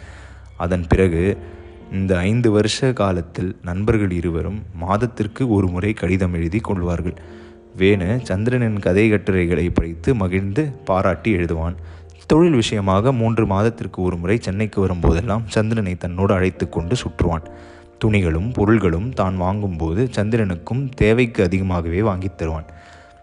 அதன் 0.56 0.86
பிறகு 0.88 1.22
இந்த 1.92 2.12
ஐந்து 2.18 2.48
வருஷ 2.50 2.92
காலத்தில் 2.92 3.50
நண்பர்கள் 3.62 4.10
இருவரும் 4.10 4.58
மாதத்திற்கு 4.74 5.42
ஒரு 5.48 5.66
முறை 5.66 5.92
கடிதம் 5.92 6.34
எழுதி 6.34 6.58
கொள்வார்கள். 6.58 7.16
வேணு 7.80 8.08
சந்திரனின் 8.22 8.78
கதை 8.78 9.04
கட்டுரைகளை 9.10 9.66
படித்து 9.70 10.14
மகிழ்ந்து 10.14 10.64
பாராட்டி 10.84 11.32
எழுதுவான். 11.36 11.76
தொழில் 12.30 12.58
விஷயமாக 12.62 13.12
மூன்று 13.12 13.46
மாதத்திற்கு 13.46 13.98
ஒரு 14.02 14.16
முறை 14.16 14.36
சென்னைக்கு 14.40 14.78
வரும்போதெல்லாம் 14.86 15.44
சந்திரனை 15.56 15.94
தன்னோடு 15.94 16.34
அழைத்து 16.34 16.66
கொண்டு 16.68 16.96
சுற்றுவான். 17.02 17.46
துணிகளும் 17.98 18.52
பொருள்களும் 18.52 19.12
தான் 19.12 19.36
வாங்கும்போது 19.36 20.08
சந்திரனுக்கும் 20.14 20.88
தேவைக்கு 20.88 21.44
அதிகமாகவே 21.44 22.02
வாங்கித் 22.02 22.38
தருவான். 22.38 22.64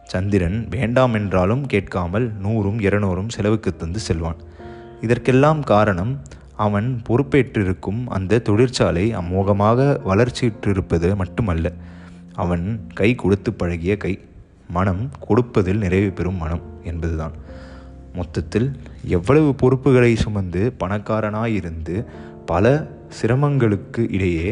சந்திரன் 0.03 0.67
வேண்டாம் 0.69 1.13
என்றாலும் 1.13 1.65
கேட்காமல் 1.65 2.31
நூறும் 2.43 2.79
இருநூறும் 2.79 3.29
செலவுக்கு 3.29 3.75
தந்து 3.75 3.99
செல்வான். 3.99 4.35
இதற்கெல்லாம் 5.01 5.63
காரணம் 5.63 6.21
அவன் 6.55 7.01
பொறுப்பேற்றிருக்கும் 7.09 8.05
அந்த 8.05 8.39
தொழிற்சாலை 8.39 9.15
அமோகமாக 9.15 9.99
வளர்ச்சியுற்றிருப்பது 10.03 11.15
மட்டுமல்ல 11.15 11.71
அவன் 12.33 12.87
கை 12.93 13.15
கொடுத்து 13.15 13.53
பழகிய 13.53 13.97
கை 13.97 14.19
மனம் 14.69 15.09
கொடுப்பதில் 15.19 15.77
நிறைவு 15.77 16.11
பெறும் 16.11 16.37
மனம் 16.37 16.61
என்பதுதான். 16.83 17.31
மொத்தத்தில் 18.13 18.71
எவ்வளவு 19.05 19.55
பொறுப்புகளை 19.55 20.15
சுமந்து 20.15 20.73
பணக்காரனாயிருந்து 20.79 22.05
பல 22.45 22.87
சிரமங்களுக்கு 23.19 24.01
இடையே 24.15 24.49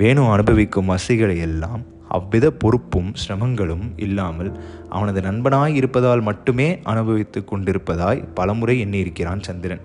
வேணு 0.00 0.24
அனுபவிக்கும் 0.32 0.90
வசைகளை 0.90 1.36
எல்லாம் 1.46 1.82
அவ்வித 2.16 2.46
பொறுப்பும் 2.62 3.08
சிரமங்களும் 3.22 3.86
இல்லாமல் 3.96 4.50
அவனது 4.88 5.20
நண்பனாய் 5.20 5.74
இருப்பதால் 5.80 6.22
மட்டுமே 6.28 6.68
அனுபவித்து 6.82 7.40
கொண்டிருப்பதாய் 7.44 8.22
பலமுறை 8.34 8.76
எண்ணியிருக்கிறான் 8.84 9.44
சந்திரன். 9.48 9.82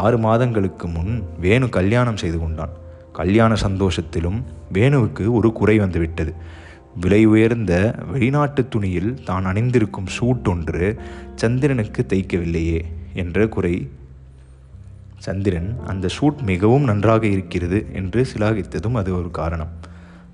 ஆறு 0.00 0.18
மாதங்களுக்கு 0.18 0.86
முன் 0.88 1.14
வேணு 1.40 1.66
கல்யாணம் 1.68 2.20
செய்து 2.22 2.38
கொண்டான். 2.38 2.74
கல்யாண 3.12 3.54
சந்தோஷத்திலும் 3.66 4.38
வேணுவுக்கு 4.72 5.24
ஒரு 5.38 5.48
குறை 5.52 5.76
வந்துவிட்டது. 5.78 6.32
விலை 7.02 7.22
உயர்ந்த 7.24 7.72
வெளிநாட்டு 8.12 8.62
துணியில் 8.68 9.12
தான் 9.24 9.44
அணிந்திருக்கும் 9.44 10.10
சூட் 10.16 10.48
ஒன்று 10.52 10.86
சந்திரனுக்கு 11.34 12.02
தைக்கவில்லையே 12.08 12.80
என்ற 13.14 13.46
குறை 13.48 13.74
சந்திரன் 15.24 15.70
அந்த 15.86 16.06
ஷூட் 16.16 16.40
மிகவும் 16.42 16.84
நன்றாக 16.84 17.26
இருக்கிறது 17.26 17.78
என்று 17.92 18.26
சிலாகித்ததும் 18.32 18.96
அது 18.96 19.10
ஒரு 19.18 19.30
காரணம். 19.30 19.72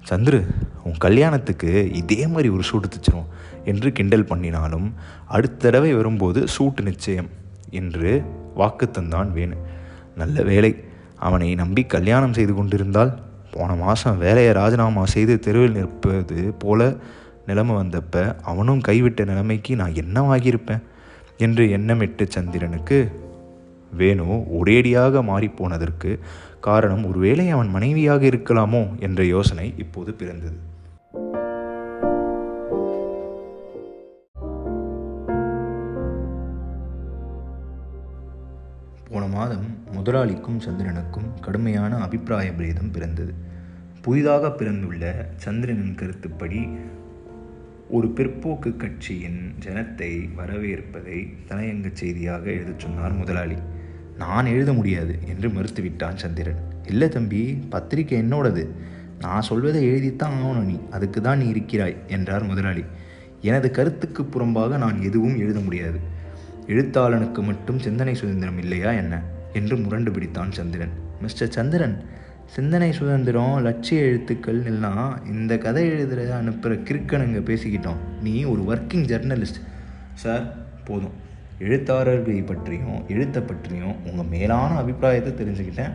சந்திரு 0.09 0.41
உன் 0.85 0.99
கல்யாணத்துக்கு 0.99 1.71
இதே 1.93 2.27
மாதிரி 2.27 2.49
ஒரு 2.49 2.63
ஷூட் 2.73 2.89
தைச்சிரும் 2.89 3.29
என்று 3.65 3.93
கிண்டல் 3.93 4.25
பண்ணினாலும் 4.25 4.87
அடுத்த 5.29 5.57
தடவை 5.57 5.95
வரும்போது 5.95 6.45
ஷூட் 6.59 6.81
நிச்சயம் 6.81 7.29
என்று 7.71 8.23
வாக்கு 8.55 8.87
தந்தான் 8.93 9.31
வேணு. 9.33 9.57
நல்ல 10.17 10.43
வேலை 10.43 10.73
அவனை 11.19 11.55
நம்பி 11.55 11.83
கல்யாணம் 11.85 12.33
செய்து 12.33 12.55
கொண்டிருந்தால் 12.55 13.13
போன 13.51 13.75
மாதம் 13.75 14.19
வேலையை 14.19 14.53
ராஜினாமா 14.53 15.05
செய்து 15.07 15.39
தெருவில் 15.39 15.73
நிற்பது 15.73 16.41
போல 16.59 16.97
நிலைமை 17.47 17.75
வந்தப்ப 17.77 18.41
அவனும் 18.43 18.85
கைவிட்ட 18.89 19.27
நிலைமைக்கு 19.27 19.77
நான் 19.77 19.97
என்னவாகியிருப்பேன்? 20.03 20.83
என்று 21.39 21.65
எண்ணமிட்டு 21.65 22.25
சந்திரனுக்கு 22.29 22.99
வேணு 23.99 24.27
ஒரேடியாக 24.61 25.23
மாறிப்போனதற்கு 25.23 26.19
காரணம் 26.61 27.05
ஒருவேளை 27.05 27.49
அவன் 27.49 27.69
மனைவியாக 27.69 28.27
இருக்கலாமோ 28.27 28.99
என்ற 28.99 29.25
யோசனை 29.25 29.75
இப்போது 29.77 30.15
பிறந்தது. 30.15 30.59
போன 39.09 39.27
மாதம் 39.27 39.67
முதலாளிக்கும் 39.93 40.59
சந்திரனுக்கும் 40.59 41.29
கடுமையான 41.41 41.97
அபிப்பிராய 41.97 42.53
பிரேதம் 42.53 42.91
பிறந்தது. 42.91 43.35
புதிதாக 44.03 44.51
பிறந்துள்ள 44.51 45.27
சந்திரனின் 45.37 45.95
கருத்துப்படி 45.95 46.69
ஒரு 47.91 48.09
பிற்போக்கு 48.09 48.77
கட்சியின் 48.77 49.55
ஜனத்தை 49.65 50.35
வரவேற்பதை 50.35 51.33
தலையங்க 51.49 51.91
செய்தியாக 51.93 52.51
எழுதச் 52.51 52.79
சொன்னார் 52.79 53.13
முதலாளி. 53.13 53.57
நான் 54.21 54.47
எழுத 54.47 54.73
முடியாது 54.73 55.19
என்று 55.29 55.49
மறுத்துவிட்டான் 55.49 56.15
சந்திரன். 56.15 56.61
இல்லை 56.87 57.09
தம்பி 57.09 57.59
பத்திரிக்கை 57.69 58.23
என்னோடது. 58.23 58.67
நான் 59.21 59.43
சொல்வதை 59.43 59.83
எழுதித்தான் 59.89 60.35
ஆகணும் 60.43 60.65
நீ. 60.65 60.81
அதுக்கு 60.91 61.21
தான் 61.21 61.39
நீ 61.39 61.49
இருக்கிறாய் 61.49 61.97
என்றார் 62.07 62.43
முதலாளி. 62.43 62.85
எனது 63.41 63.71
கருத்துக்கு 63.71 64.23
புறம்பாக 64.23 64.79
நான் 64.79 65.03
எதுவும் 65.03 65.39
எழுத 65.39 65.61
முடியாது. 65.61 65.99
எழுத்தாளனுக்கு 66.67 67.43
மட்டும் 67.43 67.79
சிந்தனை 67.79 68.15
சுதந்திரம் 68.15 68.59
இல்லையா 68.59 68.91
என்ன? 68.91 69.23
என்று 69.53 69.77
முரண்டு 69.77 70.11
பிடித்தான் 70.11 70.50
சந்திரன். 70.50 70.93
மிஸ்டர் 71.21 71.50
சந்திரன் 71.50 72.05
சிந்தனை 72.47 72.93
சுதந்திரம் 72.93 73.62
லட்சிய 73.62 74.00
எழுத்துக்கள் 74.00 74.65
எல்லாம் 74.65 75.27
இந்த 75.27 75.59
கதை 75.59 75.85
எழுதுகிற 75.85 76.37
அனுப்புகிற 76.37 76.83
கிறுக்கனுங்க 76.83 77.41
பேசிக்கிட்டோம். 77.41 78.00
நீ 78.23 78.45
ஒரு 78.45 78.62
ஒர்க்கிங் 78.62 79.07
ஜெர்னலிஸ்ட் 79.12 79.61
சார் 80.15 80.55
போதும். 80.85 81.29
எழுத்தாளர்களை 81.61 82.43
பற்றியும் 82.43 83.09
எழுத்தை 83.09 83.43
பற்றியும் 83.43 84.07
உங்கள் 84.07 84.26
மேலான 84.26 84.76
அபிப்பிராயத்தை 84.76 85.33
தெரிஞ்சுக்கிட்டேன். 85.33 85.95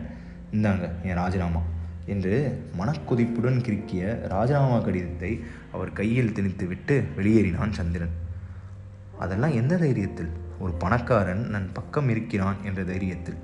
இந்தாங்க 0.52 0.90
என் 1.02 1.14
ராஜினாமா. 1.14 1.62
என்று 2.06 2.62
மனக்குதிப்புடன் 2.78 3.60
கிறுக்கிய 3.60 4.28
ராஜினாமா 4.28 4.78
கடிதத்தை 4.78 5.44
அவர் 5.72 5.92
கையில் 5.92 6.32
திணித்துவிட்டு 6.32 7.04
வெளியேறினான் 7.16 7.70
சந்திரன். 7.70 8.10
அதெல்லாம் 9.18 9.52
எந்த 9.52 9.76
தைரியத்தில்? 9.76 10.28
ஒரு 10.58 10.72
பணக்காரன் 10.72 11.48
நன் 11.48 11.70
பக்கம் 11.72 12.08
இருக்கிறான் 12.08 12.56
என்ற 12.64 12.82
தைரியத்தில். 12.82 13.36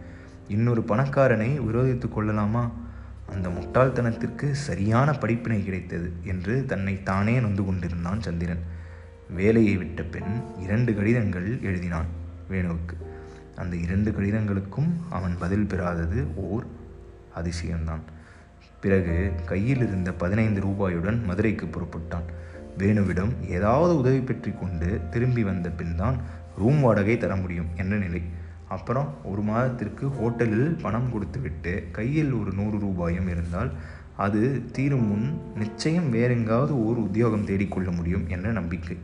இன்னொரு 0.48 0.82
பணக்காரனை 0.88 1.60
விரோதித்து 1.60 2.08
கொள்ளலாமா? 2.08 2.70
அந்த 3.32 3.48
முட்டாள்தனத்திற்கு 3.48 4.50
சரியான 4.50 5.12
படிப்பினை 5.12 5.64
கிடைத்தது 5.64 6.12
என்று 6.22 6.64
தன்னை 6.66 7.02
தானே 7.02 7.40
நொந்து 7.40 7.64
கொண்டிருந்தான் 7.64 8.20
சந்திரன். 8.20 8.71
வேலையை 9.34 9.76
விட்ட 9.76 10.02
பெண் 10.02 10.32
இரண்டு 10.60 10.94
கடிதங்கள் 10.94 11.48
எழுதினான் 11.60 12.08
வேணுவுக்கு. 12.50 12.96
அந்த 13.56 13.76
இரண்டு 13.76 14.10
கடிதங்களுக்கும் 14.10 14.90
அவன் 15.10 15.34
பதில் 15.38 15.66
பெறாதது 15.66 16.34
ஓர் 16.34 16.64
அதிசயம்தான். 17.36 18.04
பிறகு 18.80 19.32
கையில் 19.46 19.76
இருந்த 19.76 20.12
பதினைந்து 20.12 20.60
ரூபாயுடன் 20.60 21.24
மதுரைக்கு 21.24 21.66
புறப்பட்டான். 21.66 22.28
வேணுவிடம் 22.78 23.32
ஏதாவது 23.48 23.98
உதவி 23.98 24.18
பெற்றி 24.18 24.58
கொண்டு 24.58 25.00
திரும்பி 25.10 25.42
வந்த 25.44 25.70
பின் 25.70 25.96
தான் 25.96 26.16
ரூம் 26.58 26.80
வாடகை 26.80 27.18
தர 27.18 27.36
முடியும் 27.36 27.66
என்ற 27.76 27.96
நிலை. 27.96 28.22
அப்புறம் 28.68 29.14
ஒரு 29.24 29.42
மாதத்திற்கு 29.42 30.06
ஹோட்டலில் 30.06 30.80
பணம் 30.82 31.12
கொடுத்துவிட்டு 31.12 31.88
கையில் 31.92 32.32
ஒரு 32.32 32.52
நூறு 32.52 32.78
ரூபாயும் 32.78 33.28
இருந்தால் 33.28 33.70
அது 34.16 34.62
தீரும் 34.72 35.06
முன் 35.06 35.40
நிச்சயம் 35.56 36.12
வேறெங்காவது 36.12 36.72
ஒரு 36.86 37.02
உத்தியோகம் 37.02 37.44
தேடிக்கொள்ள 37.44 37.90
முடியும் 37.90 38.28
என்ற 38.28 38.52
நம்பிக்கை. 38.52 38.96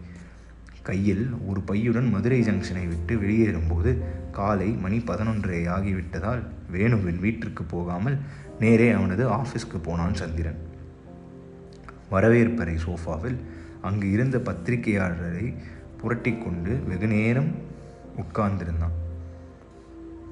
கையில் 0.88 1.24
ஒரு 1.46 1.60
பையுடன் 1.66 2.10
மதுரை 2.10 2.42
ஜங்ஷனை 2.42 2.88
விட்டு 2.88 3.14
வெளியேறும்போது 3.16 3.90
காலை 4.30 4.68
மணி 4.68 4.98
பதினொன்றே 4.98 5.58
ஆகிவிட்டதால் 5.74 6.42
வேணுவின் 6.72 7.18
வீட்டிற்கு 7.18 7.64
போகாமல் 7.64 8.16
நேரே 8.58 8.90
அவனது 8.90 9.28
ஆஃபீஸ்க்கு 9.28 9.78
போனான் 9.82 10.14
சந்திரன். 10.14 10.58
வரவேற்பறை 12.10 12.76
சோஃபாவில் 12.86 13.36
அங்கு 13.82 14.10
இருந்த 14.10 14.38
பத்திரிகையாளரை 14.38 15.54
புரட்டி 16.00 16.36
கொண்டு 16.36 16.78
வெகு 16.88 17.06
நேரம் 17.06 17.50
உட்கார்ந்திருந்தான். 18.16 18.96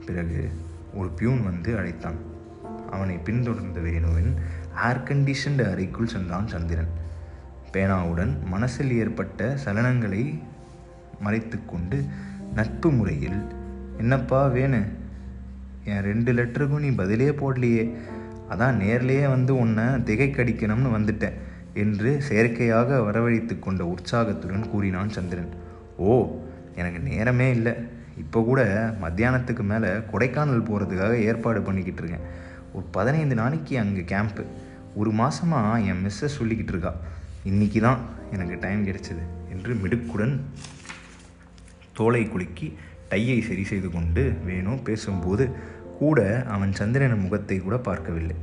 பிறகு 0.06 0.50
ஒரு 0.94 1.08
பியூன் 1.08 1.44
வந்து 1.44 1.76
அழைத்தான். 1.76 2.20
அவனை 2.90 3.16
பின்தொடர்ந்த 3.16 3.80
வேணுவின் 3.80 4.32
ஏர் 4.88 5.02
கண்டிஷன்டு 5.02 5.70
அறைக்குள் 5.70 6.06
சென்றான் 6.06 6.46
சந்திரன். 6.46 7.04
பேனாவுடன் 7.72 8.34
மனசில் 8.44 8.92
ஏற்பட்ட 8.92 9.58
சலனங்களை 9.64 10.38
மறைத்து 11.24 11.58
கொண்டு 11.72 11.98
நட்பு 12.58 12.88
முறையில் 12.98 13.40
என்னப்பா 14.02 14.40
வேணு? 14.56 14.80
என் 15.90 16.04
ரெண்டு 16.10 16.30
லெட்டருக்கும் 16.36 16.84
நீ 16.86 16.90
பதிலே 17.00 17.28
போடலையே. 17.40 17.84
அதான் 18.52 18.80
நேர்லேயே 18.82 19.26
வந்து 19.34 19.52
உன்னை 19.62 19.84
திகைக்கடிக்கணும்னு 20.08 20.90
வந்துட்டேன் 20.96 21.36
என்று 21.82 22.10
செயற்கையாக 22.28 22.98
வரவழைத்து 23.06 23.54
கொண்ட 23.58 23.82
உற்சாகத்துடன் 23.94 24.70
கூறினான் 24.72 25.14
சந்திரன். 25.16 25.50
ஓ 26.06 26.14
எனக்கு 26.80 27.00
நேரமே 27.10 27.48
இல்லை. 27.56 27.74
இப்போ 28.22 28.38
கூட 28.48 28.60
மத்தியானத்துக்கு 29.02 29.64
மேலே 29.72 29.90
கொடைக்கானல் 30.12 30.66
போகிறதுக்காக 30.68 31.16
ஏற்பாடு 31.30 31.60
பண்ணிக்கிட்டு 31.66 32.02
இருக்கேன். 32.02 32.26
ஒரு 32.74 32.86
பதினைந்து 32.96 33.34
நாளைக்கு 33.40 33.74
அங்கே 33.82 34.04
கேம்ப்பு 34.12 34.44
ஒரு 35.00 35.10
மாதமாக 35.20 35.84
என் 35.90 36.02
மிஸ்ஸஸ் 36.04 36.38
சொல்லிக்கிட்டு 36.38 36.72
இருக்கா. 36.74 36.92
இன்றைக்கி 37.50 37.80
தான் 37.86 38.00
எனக்கு 38.34 38.56
டைம் 38.64 38.86
கிடைச்சது 38.86 39.24
என்று 39.54 39.72
மிடுக்குடன் 39.82 40.34
தோலை 41.96 42.22
குலுக்கி 42.28 42.68
டையை 43.10 43.38
சரி 43.48 43.64
செய்து 43.64 43.88
கொண்டு 43.90 44.22
வேணும் 44.44 44.82
பேசும்போது 44.82 45.44
கூட 45.98 46.20
அவன் 46.54 46.72
சந்திரனின் 46.72 47.24
முகத்தை 47.24 47.56
கூட 47.58 47.76
பார்க்கவில்லை. 47.88 48.36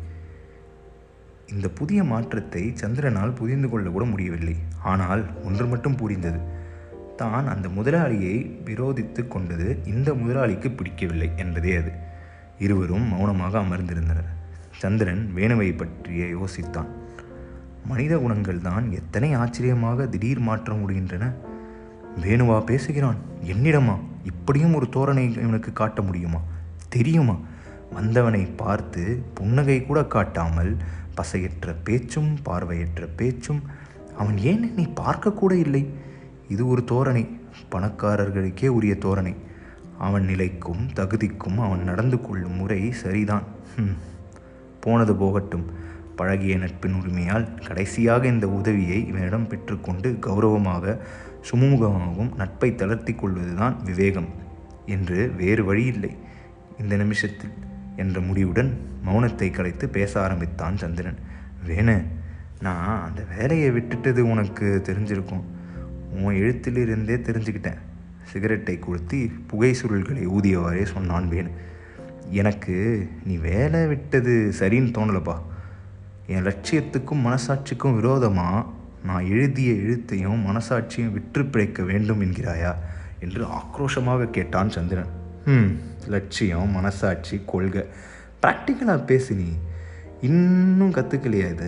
இந்த 1.47 1.67
புதிய 1.69 1.99
மாற்றத்தை 2.03 2.63
சந்திரனால் 2.81 3.37
புரிந்து 3.39 3.67
கொள்ள 3.69 3.87
கூட 3.89 4.05
முடியவில்லை. 4.05 4.55
ஆனால் 4.91 5.23
ஒன்று 5.43 5.65
மட்டும் 5.65 5.99
புரிந்தது. 6.01 6.39
தான் 7.15 7.47
அந்த 7.47 7.67
முதலாளியை 7.69 8.35
விரோதித்து 8.65 9.21
கொண்டது 9.27 9.67
இந்த 9.85 10.09
முதலாளிக்கு 10.13 10.69
பிடிக்கவில்லை 10.71 11.29
என்பதே 11.35 11.73
அது. 11.77 11.91
இருவரும் 12.59 13.07
மௌனமாக 13.13 13.53
அமர்ந்திருந்தனர். 13.59 14.31
சந்திரன் 14.81 15.23
வேணுவை 15.35 15.69
பற்றிய 15.73 16.25
யோசித்தான். 16.37 16.89
மனித 17.85 18.13
குணங்கள் 18.17 18.65
தான் 18.69 18.85
எத்தனை 18.91 19.29
ஆச்சரியமாக 19.33 20.05
திடீர் 20.05 20.41
மாற்றம் 20.49 20.81
முடிகின்றன 20.81 21.25
வேணுவா 22.21 22.63
பேசுகிறான். 22.63 23.15
என்னிடமா? 23.43 23.99
இப்படியும் 24.23 24.73
ஒரு 24.73 24.87
தோரணை 24.93 25.31
இவனுக்கு 25.31 25.73
காட்ட 25.73 26.01
முடியுமா? 26.01 26.41
தெரியுமா? 26.89 27.37
வந்தவனை 27.91 28.45
பார்த்து 28.45 29.23
புன்னகை 29.33 29.85
கூட 29.85 30.05
காட்டாமல் 30.05 30.77
பசையற்ற 31.17 31.75
பேச்சும் 31.83 32.37
பார்வையற்ற 32.43 33.07
பேச்சும் 33.15 33.61
அவன் 34.17 34.37
ஏன் 34.37 34.67
என்னை 34.67 34.93
பார்க்கக்கூட 35.01 35.51
இல்லை? 35.51 35.89
இது 36.49 36.67
ஒரு 36.67 36.83
தோரணை. 36.91 37.29
பணக்காரர்களுக்கே 37.71 38.67
உரிய 38.67 38.95
தோரணை. 38.99 39.35
அவன் 39.97 40.25
நிலைக்கும் 40.25 40.87
தகுதிக்கும் 40.95 41.57
அவன் 41.57 41.83
நடந்து 41.83 42.21
கொள்ளும் 42.21 42.55
முறை 42.55 42.91
சரிதான். 42.91 43.43
போனது 44.79 45.15
போகட்டும். 45.15 45.65
பழகிய 46.15 46.57
நட்பின் 46.57 46.93
உரிமையால் 46.93 47.65
கடைசியாக 47.67 48.27
இந்த 48.27 48.47
உதவியை 48.47 49.07
இவனிடம் 49.07 49.47
பெற்றுக்கொண்டு 49.47 50.17
கௌரவமாக 50.19 51.07
சுமூகமாகவும் 51.51 52.35
நட்பை 52.35 52.75
தளர்த்தி 52.75 53.13
கொள்வதுதான் 53.13 53.83
விவேகம் 53.83 54.27
என்று 54.85 55.31
வேறு 55.37 55.65
வழியில்லை. 55.65 56.15
இந்த 56.79 56.95
நிமிஷத்தில் 56.97 57.49
என்ற 57.95 58.19
முடிவுடன் 58.19 58.77
மௌனத்தை 59.05 59.51
கலைத்து 59.51 59.89
பேச 59.89 60.21
ஆரம்பித்தான் 60.23 60.77
சந்திரன். 60.77 61.17
வேணு 61.67 62.03
நான் 62.61 63.05
அந்த 63.05 63.25
வேலையை 63.37 63.71
விட்டுட்டது 63.71 64.19
உனக்கு 64.19 64.81
தெரிஞ்சிருக்கும். 64.85 65.41
உன் 66.21 66.35
எழுத்திலிருந்தே 66.35 67.15
தெரிஞ்சுக்கிட்டேன். 67.15 67.77
சிகரெட்டை 68.23 68.79
கொளுத்தி 68.79 69.31
புகை 69.47 69.75
சுருள்களை 69.81 70.27
ஊதியவாறே 70.27 70.83
சொன்னான் 70.83 71.29
வேணு. 71.29 71.49
எனக்கு 72.29 73.09
நீ 73.23 73.35
வேலை 73.35 73.87
விட்டது 73.87 74.53
சரின்னு 74.59 74.93
தோணலப்பா. 74.97 75.37
என் 76.27 76.45
லட்சியத்துக்கும் 76.45 77.25
மனசாட்சிக்கும் 77.25 77.95
விரோதமாக 77.95 78.65
நான் 79.03 79.25
எழுதிய 79.25 79.71
எழுத்தையும் 79.71 80.45
மனசாட்சியும் 80.45 81.11
விற்று 81.11 81.45
பிழைக்க 81.45 81.83
வேண்டும் 81.83 82.21
என்கிறாயா? 82.21 82.75
என்று 83.19 83.45
ஆக்ரோஷமாக 83.45 84.29
கேட்டான் 84.29 84.69
சந்திரன். 84.69 85.05
ம் 85.45 85.69
லட்சியம் 86.07 86.69
மனசாட்சி 86.69 87.41
கொள்கை. 87.45 87.85
ப்ராக்டிக்கலாக 88.41 89.05
பேசு 89.05 89.35
நீ. 89.35 89.43
இன்னும் 90.21 90.93
கற்றுக்கலையா 90.93 91.49
இதை? 91.51 91.67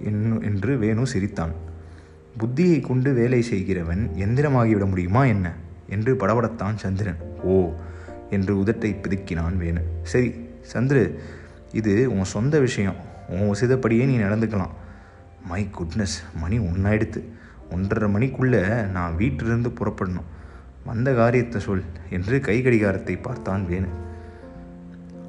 இன்னும் 0.00 0.42
என்று 0.42 0.78
வேணு 0.78 1.06
சிரித்தான். 1.06 1.52
புத்தியை 2.38 2.80
கொண்டு 2.80 3.12
வேலை 3.12 3.42
செய்கிறவன் 3.42 4.10
எந்திரமாகிவிட 4.16 4.88
முடியுமா 4.88 5.24
என்ன? 5.24 5.52
என்று 5.88 6.14
படபடத்தான் 6.14 6.74
சந்திரன். 6.74 7.16
ஓ 7.42 7.72
என்று 8.30 8.56
உதட்டை 8.56 8.96
பிதுக்கினான் 9.02 9.56
வேணு. 9.58 9.82
சரி 10.02 10.34
சந்திரு 10.72 11.18
இது 11.72 12.12
உன் 12.12 12.24
சொந்த 12.24 12.58
விஷயம். 12.58 12.94
உன் 13.28 13.56
உசிதப்படியே 13.56 14.04
நீ 14.04 14.18
நடந்துக்கலாம். 14.18 14.70
மை 15.48 15.68
குட்னஸ் 15.78 16.18
மணி 16.40 16.58
ஒன்றாயிடுத்து 16.58 17.20
ஒன்றரை 17.70 18.08
மணிக்குள்ளே 18.14 18.90
நான் 18.90 19.16
வீட்டிலிருந்து 19.16 19.70
புறப்படணும். 19.70 20.28
வந்த 20.84 21.08
காரியத்தை 21.14 21.60
சொல் 21.60 21.82
என்று 22.10 22.40
கை 22.40 22.62
கடிகாரத்தை 22.62 23.14
பார்த்தான் 23.16 23.64
வேணு. 23.68 23.90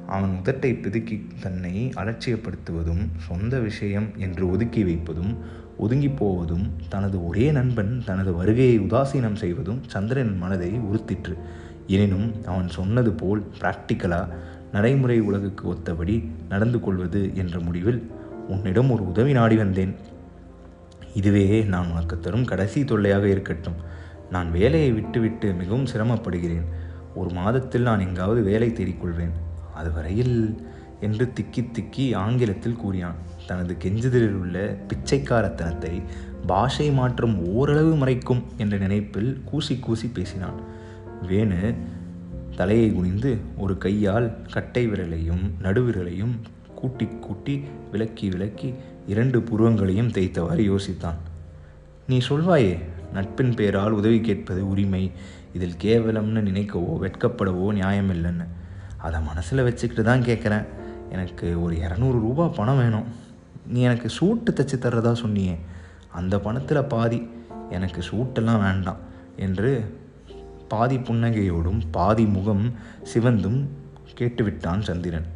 அவன் 0.06 0.32
உதட்டை 0.42 0.70
பிதுக்கி 0.74 1.16
தன்னை 1.40 1.92
அலட்சியப்படுத்துவதும் 1.96 3.04
சொந்த 3.16 3.58
விஷயம் 3.58 4.08
என்று 4.16 4.50
ஒதுக்கி 4.50 4.84
வைப்பதும் 4.84 5.32
ஒதுங்கி 5.76 6.08
போவதும் 6.08 6.66
தனது 6.88 7.26
ஒரே 7.26 7.50
நண்பன் 7.50 7.92
தனது 8.04 8.32
வருகையை 8.34 8.80
உதாசீனம் 8.80 9.40
செய்வதும் 9.42 9.80
சந்திரன் 9.86 10.38
மனதை 10.38 10.70
உறுத்திற்று. 10.90 11.36
எனினும் 11.86 12.28
அவன் 12.44 12.68
சொன்னது 12.68 13.12
போல் 13.12 13.42
பிராக்டிக்கலாக 13.60 14.28
நடைமுறை 14.72 15.20
உலகுக்கு 15.20 15.64
ஒத்தபடி 15.72 16.14
நடந்து 16.48 16.80
கொள்வது 16.80 17.22
என்ற 17.34 17.58
முடிவில் 17.58 18.00
உன்னிடம் 18.48 18.90
ஒரு 18.90 19.08
உதவி 19.08 19.32
நாடி 19.32 19.56
வந்தேன். 19.56 19.94
இதுவே 21.14 21.62
நான் 21.62 21.90
உனக்கு 21.90 22.20
தரும் 22.20 22.44
கடைசி 22.44 22.84
தொல்லையாக 22.84 23.28
இருக்கட்டும். 23.28 23.74
நான் 24.30 24.50
வேலையை 24.50 24.92
விட்டுவிட்டு 24.92 25.52
மிகவும் 25.52 25.86
சிரமப்படுகிறேன். 25.86 26.64
ஒரு 27.14 27.30
மாதத்தில் 27.30 27.82
நான் 27.82 28.00
எங்காவது 28.00 28.42
வேலை 28.42 28.70
தேடிக்கொள்வேன் 28.70 29.32
அதுவரையில் 29.74 30.66
என்று 31.00 31.32
திக்கி 31.40 31.70
திக்கி 31.72 32.14
ஆங்கிலத்தில் 32.14 32.76
கூறினான். 32.76 33.14
தனது 33.46 33.76
கெஞ்சுதலில் 33.84 34.32
உள்ள 34.32 34.76
பிச்சைக்காரத்தனத்தை 34.88 36.02
பாஷை 36.46 36.90
மாற்றம் 36.90 37.46
ஓரளவு 37.46 37.94
மறைக்கும் 37.94 38.42
என்ற 38.56 38.78
நினைப்பில் 38.78 39.40
கூசி 39.44 39.78
கூசி 39.78 40.08
பேசினான். 40.08 40.60
வேணு 41.28 41.74
தலையை 42.56 42.92
குனிந்து 42.92 43.38
ஒரு 43.58 43.78
கையால் 43.78 44.42
கட்டை 44.52 44.88
விரலையும் 44.88 45.50
நடுவிரலையும் 45.62 46.34
கூட்டி 46.84 47.06
கூட்டி 47.26 47.54
விலக்கி 47.92 48.26
விலக்கி 48.32 48.68
இரண்டு 49.12 49.38
புருவங்களையும் 49.48 50.14
தேய்த்தவாறு 50.16 50.62
யோசித்தான். 50.70 51.18
நீ 52.08 52.16
சொல்வாயே 52.28 52.74
நட்பின் 53.16 53.52
பெயரால் 53.58 53.98
உதவி 53.98 54.20
கேட்பது 54.20 54.62
உரிமை 54.70 55.02
இதில் 55.56 55.76
கேவலம்னு 55.82 56.40
நினைக்கவோ 56.48 56.92
வெட்கப்படவோ 57.04 57.66
நியாயமில்லைன்னு. 57.80 58.46
அதை 59.06 59.18
மனசில் 59.28 59.66
வச்சுக்கிட்டு 59.66 60.04
தான் 60.08 60.26
கேட்குறேன் 60.28 60.66
எனக்கு 61.10 61.46
ஒரு 61.64 61.74
இரநூறு 61.86 62.18
ரூபா 62.24 62.46
பணம் 62.58 62.80
வேணும். 62.82 63.08
நீ 63.72 63.80
எனக்கு 63.88 64.08
சூட்டு 64.18 64.50
தைச்சி 64.56 64.78
தர்றதா 64.78 65.12
சொன்னியே 65.22 65.54
அந்த 66.18 66.34
பணத்தில் 66.46 66.90
பாதி 66.94 67.20
எனக்கு 67.76 68.00
சூட்டெல்லாம் 68.10 68.64
வேண்டாம் 68.64 69.00
என்று 69.46 69.70
பாதி 70.72 70.96
புன்னகையோடும் 71.06 71.80
பாதி 71.96 72.24
முகம் 72.36 72.66
சிவந்தும் 73.12 73.60
கேட்டுவிட்டான் 74.18 74.86
சந்திரன். 74.88 75.28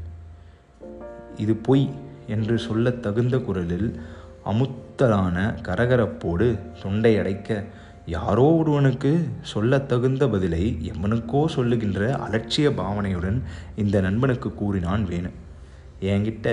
இது 1.38 1.55
பொய் 1.55 1.90
என்று 2.27 2.59
சொல்லத் 2.59 3.03
தகுந்த 3.03 3.38
குரலில் 3.38 4.01
அமுத்தலான 4.44 5.55
கரகரப்போடு 5.62 6.59
தொண்டை 6.83 7.18
அடைக்க 7.18 7.64
யாரோ 8.07 8.42
ஒருவனுக்கு 8.42 9.29
சொல்லத் 9.42 9.88
தகுந்த 9.88 10.29
பதிலை 10.29 10.79
எவனுக்கோ 10.83 11.46
சொல்லுகின்ற 11.46 12.16
அலட்சிய 12.16 12.70
பாவனையுடன் 12.70 13.42
இந்த 13.77 14.01
நண்பனுக்கு 14.01 14.55
கூறினான் 14.55 15.07
வேணு. 15.07 15.31
என்கிட்ட 16.01 16.46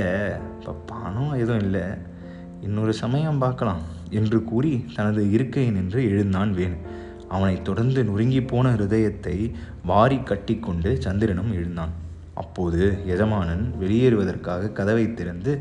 இப்போ 0.59 0.73
பணம் 0.85 1.31
எதுவும் 1.31 1.59
இல்லை. 1.59 1.81
இன்னொரு 2.61 2.93
சமயம் 2.93 3.37
பார்க்கலாம் 3.37 3.81
என்று 4.09 4.43
கூறி 4.43 4.85
தனது 4.95 5.31
இருக்கை 5.31 5.71
நின்று 5.71 6.03
எழுந்தான் 6.03 6.53
வேணு. 6.53 6.77
அவனைத் 7.29 7.63
தொடர்ந்து 7.63 8.03
நொறுங்கி 8.03 8.43
போன 8.43 8.73
ஹிருதயத்தை 8.73 9.53
வாரி 9.83 10.19
கட்டிக்கொண்டு 10.19 11.01
சந்திரனும் 11.01 11.53
எழுந்தான். 11.53 12.03
அப்போது 12.35 13.03
எஜமானன் 13.05 13.73
வெளியேறுவதற்காக 13.81 14.71
கதவை 14.71 15.13
திறந்து 15.13 15.59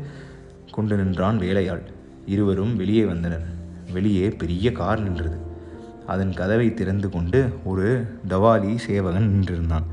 கொண்டு 0.71 0.95
நின்றான் 0.95 1.37
வேலையாள். 1.37 1.83
இருவரும் 2.25 2.75
வெளியே 2.75 3.05
வந்தனர். 3.05 3.45
வெளியே 3.93 4.29
பெரிய 4.29 4.71
கார் 4.71 5.01
நின்றது. 5.01 5.37
அதன் 6.07 6.33
கதவை 6.33 6.73
திறந்து 6.73 7.09
கொண்டு 7.09 7.49
ஒரு 7.63 8.07
டவாலி 8.27 8.75
சேவகன் 8.75 9.29
நின்றிருந்தான். 9.29 9.83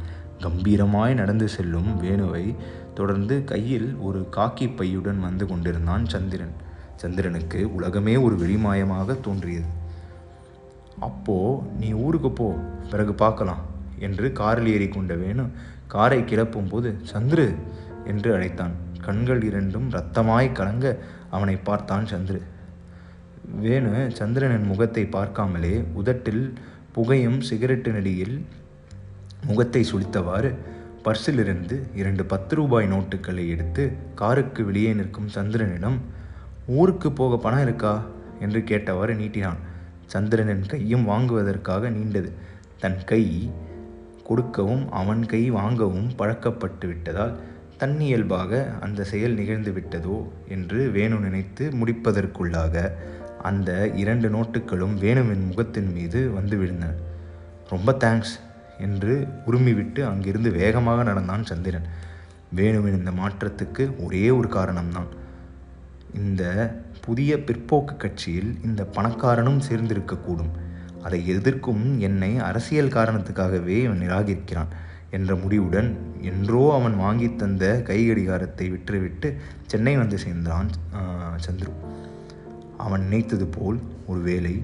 கம்பீரமாய் 0.40 1.14
நடந்து 1.14 1.48
செல்லும் 1.48 2.02
வேணுவை 2.02 2.54
தொடர்ந்து 2.94 3.44
கையில் 3.44 3.96
ஒரு 3.96 4.28
காக்கி 4.36 4.66
பையுடன் 4.66 5.20
வந்து 5.20 5.46
கொண்டிருந்தான் 5.46 6.06
சந்திரன். 6.06 6.52
சந்திரனுக்கு 6.96 7.74
உலகமே 7.74 8.16
ஒரு 8.16 8.36
வெளிமாயமாக 8.36 9.20
தோன்றியது. 9.20 9.66
அப்போ 10.98 11.62
நீ 11.78 11.92
ஊருக்கு 11.92 12.30
போ. 12.30 12.56
பிறகு 12.90 13.14
பார்க்கலாம் 13.14 13.70
என்று 13.98 14.32
காரில் 14.32 14.66
ஏறி 14.66 14.88
கொண்ட 14.88 15.14
வேணு 15.14 15.44
காரை 15.92 16.24
கிளப்பும் 16.24 16.68
போது 16.68 16.90
சந்திரு 17.12 17.46
என்று 18.04 18.30
அழைத்தான். 18.34 18.74
கண்கள் 19.00 19.42
இரண்டும் 19.42 19.88
ரத்தமாய் 19.90 20.52
கலங்க 20.52 20.86
அவனை 21.30 21.56
பார்த்தான் 21.56 22.04
சந்திரு. 22.04 22.40
வேணு 23.62 23.92
சந்திரனின் 24.10 24.66
முகத்தை 24.66 25.02
பார்க்காமலே 25.04 25.72
உதட்டில் 25.92 26.44
புகையும் 26.92 27.40
சிகரெட்டு 27.50 27.90
நடியில் 27.90 28.36
முகத்தை 29.46 29.82
சுழித்தவாறு 29.92 30.50
பர்சிலிருந்து 31.04 31.76
இரண்டு 31.94 32.24
பத்து 32.24 32.54
ரூபாய் 32.54 32.90
நோட்டுகளை 32.92 33.44
எடுத்து 33.48 33.84
காருக்கு 34.14 34.64
வெளியே 34.64 34.92
நிற்கும் 34.92 35.30
சந்திரனிடம் 35.34 35.98
ஊருக்கு 36.66 37.12
போக 37.12 37.36
பணம் 37.36 37.62
இருக்கா? 37.62 37.94
என்று 38.40 38.60
கேட்டவாறு 38.60 39.14
நீட்டினான். 39.14 39.60
சந்திரனின் 40.06 40.66
கையும் 40.66 41.08
வாங்குவதற்காக 41.08 41.90
நீண்டது. 41.90 42.30
தன் 42.80 43.00
கை 43.04 43.24
கொடுக்கவும் 44.24 44.92
அவன் 44.92 45.26
கை 45.26 45.50
வாங்கவும் 45.50 46.10
பழக்கப்பட்டு 46.18 46.86
விட்டதால் 46.86 47.34
தன்னியல்பாக 47.76 48.78
அந்த 48.80 49.04
செயல் 49.04 49.34
நிகழ்ந்து 49.34 49.70
விட்டதோ 49.72 50.28
என்று 50.48 50.90
வேணு 50.90 51.16
நினைத்து 51.18 51.70
முடிப்பதற்குள்ளாக 51.70 52.92
அந்த 53.42 53.88
இரண்டு 53.88 54.28
நோட்டுகளும் 54.28 54.94
வேணுவின் 55.00 55.46
முகத்தின் 55.46 55.92
மீது 55.92 56.30
வந்து 56.30 56.56
விழுந்தன. 56.56 56.92
ரொம்ப 57.68 57.92
தேங்க்ஸ் 57.92 58.34
என்று 58.78 59.26
உருமிவிட்டு 59.46 60.00
அங்கிருந்து 60.02 60.50
வேகமாக 60.50 61.02
நடந்தான் 61.02 61.44
சந்திரன். 61.44 61.86
வேணுவின் 62.56 62.98
இந்த 62.98 63.10
மாற்றத்துக்கு 63.10 64.04
ஒரே 64.04 64.30
ஒரு 64.30 64.48
காரணம்தான். 64.48 65.10
இந்த 66.14 66.42
புதிய 67.00 67.36
பிற்போக்கு 67.36 67.96
கட்சியில் 67.96 68.50
இந்த 68.64 68.82
பணக்காரனும் 68.92 69.60
சேர்ந்திருக்கக்கூடும். 69.68 70.52
அதை 71.06 71.18
எதிர்க்கும் 71.34 71.84
என்னை 72.08 72.30
அரசியல் 72.48 72.94
காரணத்துக்காகவே 72.96 73.76
இவன் 73.84 74.02
நிராகரிக்கிறான் 74.04 74.72
என்ற 75.16 75.32
முடிவுடன் 75.34 75.88
என்றோ 76.30 76.60
அவன் 76.76 76.94
வாங்கி 76.96 77.28
தந்த 77.34 77.64
கை 77.88 77.98
கடிகாரத்தை 78.08 78.66
விற்றுவிட்டு 78.74 79.28
சென்னை 79.66 79.94
வந்து 79.96 80.18
சேர்ந்தான் 80.24 80.68
சந்துரு. 81.46 81.72
அவன் 82.76 83.02
நினைத்தது 83.06 83.46
போல் 83.56 83.78
ஒரு 84.10 84.20
வேலை 84.28 84.54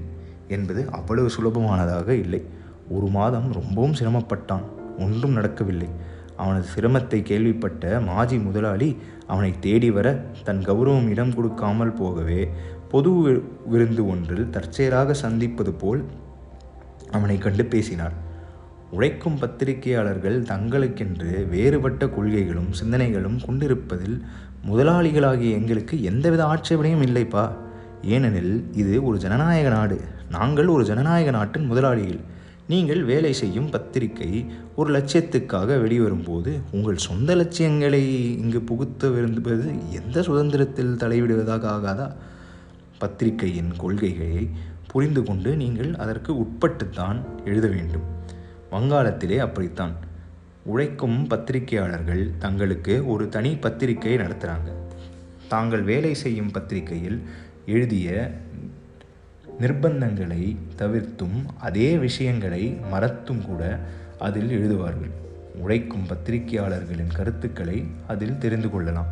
என்பது 0.55 0.81
அவ்வளவு 0.97 1.29
சுலபமானதாக 1.35 2.09
இல்லை. 2.23 2.41
ஒரு 2.95 3.07
மாதம் 3.17 3.47
ரொம்பவும் 3.57 3.97
சிரமப்பட்டான் 3.99 4.65
ஒன்றும் 4.97 5.35
நடக்கவில்லை. 5.37 5.89
அவனது 6.41 6.67
சிரமத்தை 6.75 7.19
கேள்விப்பட்ட 7.23 7.99
மாஜி 8.09 8.37
முதலாளி 8.39 8.89
அவனை 9.27 9.51
தேடி 9.59 9.89
வர 9.91 10.07
தன் 10.47 10.61
கௌரவம் 10.67 11.09
இடம் 11.13 11.33
கொடுக்காமல் 11.37 11.97
போகவே 12.01 12.41
பொது 12.91 13.11
விருந்து 13.71 14.03
ஒன்றில் 14.07 14.51
தற்செயலாக 14.55 15.15
சந்திப்பது 15.23 15.71
போல் 15.81 16.01
அவனை 17.11 17.37
கண்டு 17.37 17.65
பேசினார். 17.65 18.13
உழைக்கும் 18.91 19.39
பத்திரிகையாளர்கள் 19.39 20.43
தங்களுக்கென்று 20.43 21.49
வேறுபட்ட 21.49 22.07
கொள்கைகளும் 22.07 22.71
சிந்தனைகளும் 22.83 23.45
கொண்டிருப்பதில் 23.45 24.23
முதலாளிகளாகிய 24.69 25.51
எங்களுக்கு 25.51 26.03
எந்தவித 26.03 26.43
ஆட்சேபனையும் 26.45 27.01
இல்லைப்பா. 27.01 27.51
ஏனெனில் 28.03 28.69
இது 28.73 29.05
ஒரு 29.05 29.17
ஜனநாயக 29.17 29.69
நாடு. 29.69 30.01
நாங்கள் 30.29 30.67
ஒரு 30.67 30.83
ஜனநாயக 30.85 31.31
நாட்டின் 31.31 31.65
முதலாளிகள். 31.65 32.19
நீங்கள் 32.67 33.03
வேலை 33.03 33.33
செய்யும் 33.33 33.69
பத்திரிகை 33.69 34.45
ஒரு 34.75 34.99
லட்சியத்துக்காக 34.99 35.77
வெளிவரும்போது 35.83 36.59
உங்கள் 36.71 36.97
சொந்த 36.97 37.35
லட்சியங்களை 37.35 38.03
இங்கு 38.37 38.61
புகுத்த 38.61 39.09
விரும்புவது 39.09 39.71
எந்த 39.91 40.21
சுதந்திரத்தில் 40.21 40.97
தலைவிடுவதாக 40.99 41.65
ஆகாதா? 41.75 42.13
பத்திரிகையின் 42.97 43.75
கொள்கைகளை 43.77 44.49
புரிந்து 44.91 45.23
கொண்டு 45.23 45.55
நீங்கள் 45.55 45.95
அதற்கு 45.95 46.33
உட்பட்டுத்தான் 46.33 47.17
எழுத 47.45 47.67
வேண்டும். 47.67 48.05
வங்காளத்திலே 48.71 49.37
அப்படித்தான். 49.37 49.93
உழைக்கும் 50.63 51.27
பத்திரிகையாளர்கள் 51.27 52.31
தங்களுக்கு 52.39 53.07
ஒரு 53.07 53.29
தனி 53.29 53.51
பத்திரிகை 53.55 54.17
நடத்துகிறாங்க 54.17 54.69
தாங்கள் 55.47 55.83
வேலை 55.83 56.13
செய்யும் 56.13 56.51
பத்திரிகையில் 56.51 57.21
எழுதிய 57.65 58.09
நிர்பந்தங்களை 59.59 60.55
தவிர்த்தும் 60.77 61.37
அதே 61.57 61.97
விஷயங்களை 61.97 62.77
மறத்தும் 62.91 63.45
கூட 63.45 63.79
அதில் 64.19 64.51
எழுதுவார்கள். 64.57 65.13
உழைக்கும் 65.55 66.05
பத்திரிகையாளர்களின் 66.07 67.15
கருத்துக்களை 67.15 67.85
அதில் 68.07 68.37
தெரிந்து 68.37 68.69
கொள்ளலாம். 68.69 69.11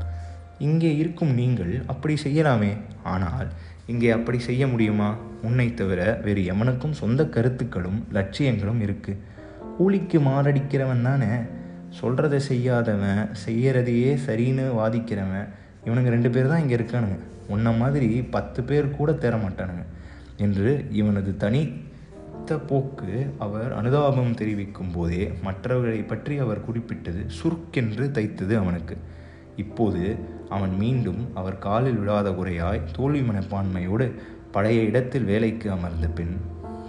இங்கே 0.59 0.95
இருக்கும் 0.95 1.33
நீங்கள் 1.33 1.83
அப்படி 1.87 2.15
செய்யலாமே. 2.23 2.71
ஆனால் 3.03 3.47
இங்கே 3.85 4.09
அப்படி 4.09 4.39
செய்ய 4.39 4.67
முடியுமா? 4.67 5.09
உன்னை 5.41 5.73
தவிர 5.73 6.19
வேறு 6.23 6.41
எவனுக்கும் 6.41 6.91
சொந்த 6.91 7.25
கருத்துக்களும் 7.25 8.07
லட்சியங்களும் 8.13 8.81
இருக்குது 8.81 9.17
கூலிக்கு 9.77 10.19
மாரடிக்கிறவன் 10.19 11.01
தானே? 11.01 11.25
சொல்கிறத 12.01 12.35
செய்யாதவன் 12.35 13.29
செய்கிறதையே 13.45 14.17
சரின்னு 14.25 14.65
வாதிக்கிறவன் 14.75 15.47
இவனுங்க 15.85 16.07
ரெண்டு 16.07 16.29
பேர் 16.29 16.47
தான் 16.47 16.59
இங்கே 16.59 16.75
இருக்கானுங்க. 16.75 17.19
உன்ன 17.47 17.71
மாதிரி 17.71 18.21
பத்து 18.21 18.63
பேர் 18.63 18.91
கூட 18.91 19.11
தேர 19.11 19.35
மாட்டானுங்க 19.35 19.85
என்று 20.37 20.85
இவனது 20.91 21.37
தனித்த 21.37 22.57
போக்கு 22.57 23.33
அவர் 23.37 23.73
அனுதாபம் 23.73 24.33
தெரிவிக்கும் 24.33 24.91
போதே 24.91 25.31
மற்றவர்களை 25.43 25.99
பற்றி 25.99 26.37
அவர் 26.37 26.65
குறிப்பிட்டது 26.65 27.25
சுருக்கென்று 27.27 28.11
தைத்தது 28.11 28.55
அவனுக்கு. 28.57 28.97
இப்போது 29.55 30.15
அவன் 30.49 30.75
மீண்டும் 30.75 31.29
அவர் 31.33 31.59
காலில் 31.59 31.97
விழாத 31.97 32.29
குறையாய் 32.29 32.81
தோல்வி 32.95 33.21
மனப்பான்மையோடு 33.21 34.13
பழைய 34.51 34.81
இடத்தில் 34.81 35.23
வேலைக்கு 35.23 35.71
அமர்ந்த 35.71 36.07
பின் 36.07 36.37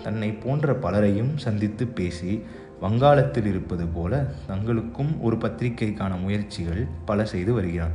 தன்னை 0.02 0.32
போன்ற 0.32 0.74
பலரையும் 0.74 1.36
சந்தித்து 1.36 1.86
பேசி 1.86 2.42
வங்காளத்தில் 2.80 3.46
இருப்பது 3.46 3.86
போல 3.86 4.32
தங்களுக்கும் 4.48 5.20
ஒரு 5.20 5.36
பத்திரிகைக்கான 5.36 6.20
முயற்சிகள் 6.20 6.86
பல 7.04 7.24
செய்து 7.24 7.52
வருகிறான். 7.52 7.90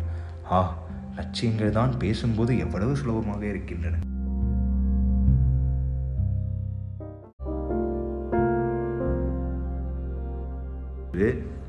ஆ 0.52 0.78
லட்சியங்கள் 1.16 1.72
தான் 1.72 1.98
பேசும்போது 1.98 2.58
எவ்வளவு 2.58 2.96
சுலபமாக 2.96 3.46
இருக்கின்றன. 3.46 3.96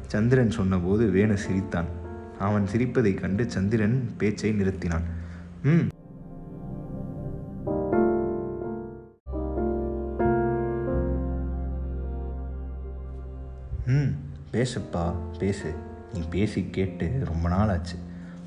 சந்திரன் 0.07 0.51
சொன்னபோது 0.51 1.11
வேணு 1.11 1.37
சிரித்தான். 1.37 1.85
அவன் 2.39 2.67
சிரிப்பதைக் 2.67 3.21
கண்டு 3.21 3.51
சந்திரன் 3.51 4.11
பேச்சை 4.19 4.53
நிறுத்தினான். 4.53 5.03
ம். 5.63 5.89
பேசுப்பா 14.55 15.05
பேசு. 15.39 15.75
நீ 16.15 16.21
பேசி 16.31 16.69
கேட்டு 16.71 17.07
ரொம்ப 17.25 17.49
நாள் 17.49 17.69
ஆச்சு 17.69 17.97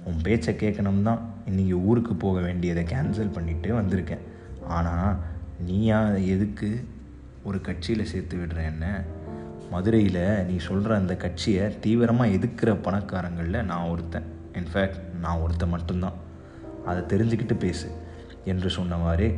உன் 0.04 0.22
பேச்சை 0.22 0.54
கேட்கணும் 0.54 1.02
தான் 1.02 1.22
இன்றைக்கி 1.50 1.74
ஊருக்கு 1.84 2.16
போக 2.16 2.42
வேண்டியதை 2.42 2.84
கேன்சல் 2.84 3.32
பண்ணிட்டு 3.32 3.70
வந்திருக்கேன். 3.80 4.24
ஆனால் 4.68 5.16
நீயா 5.66 6.00
எதுக்கு 6.10 6.70
ஒரு 7.44 7.62
கட்சியில் 7.62 8.06
சேர்த்து 8.06 8.38
விடுற 8.38 8.64
என்ன? 8.64 9.04
மதுரையில் 9.72 10.46
நீ 10.46 10.58
சொல்கிற 10.58 10.96
அந்த 10.96 11.16
கட்சியை 11.16 11.80
தீவிரமாக 11.80 12.30
எதிர்க்கிற 12.30 12.78
பணக்காரங்களில் 12.82 13.66
நான் 13.66 13.88
ஒருத்தன். 13.88 14.28
இன்ஃபேக்ட் 14.54 15.00
நான் 15.22 15.40
ஒருத்தன் 15.40 15.70
மட்டும்தான். 15.70 16.18
அதை 16.86 17.04
தெரிஞ்சுக்கிட்டு 17.04 17.58
பேசு. 17.60 17.90
என்று 18.46 18.70
சொன்னவாறே 18.70 19.30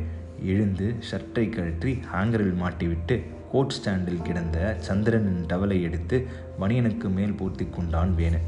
எழுந்து 0.42 0.94
ஷர்ட்டை 1.10 1.48
கழற்றி 1.50 1.92
ஹேங்கரில் 2.12 2.60
மாட்டிவிட்டு 2.62 3.16
கோட் 3.50 3.68
ஸ்டாண்டில் 3.68 4.22
கிடந்த 4.22 4.76
சந்திரனின் 4.78 5.46
டவலை 5.48 5.82
எடுத்து 5.82 6.26
மணியனுக்கு 6.60 7.14
மேல் 7.14 7.34
பூர்த்தி 7.34 7.66
கொண்டான் 7.66 8.14
வேணு. 8.16 8.38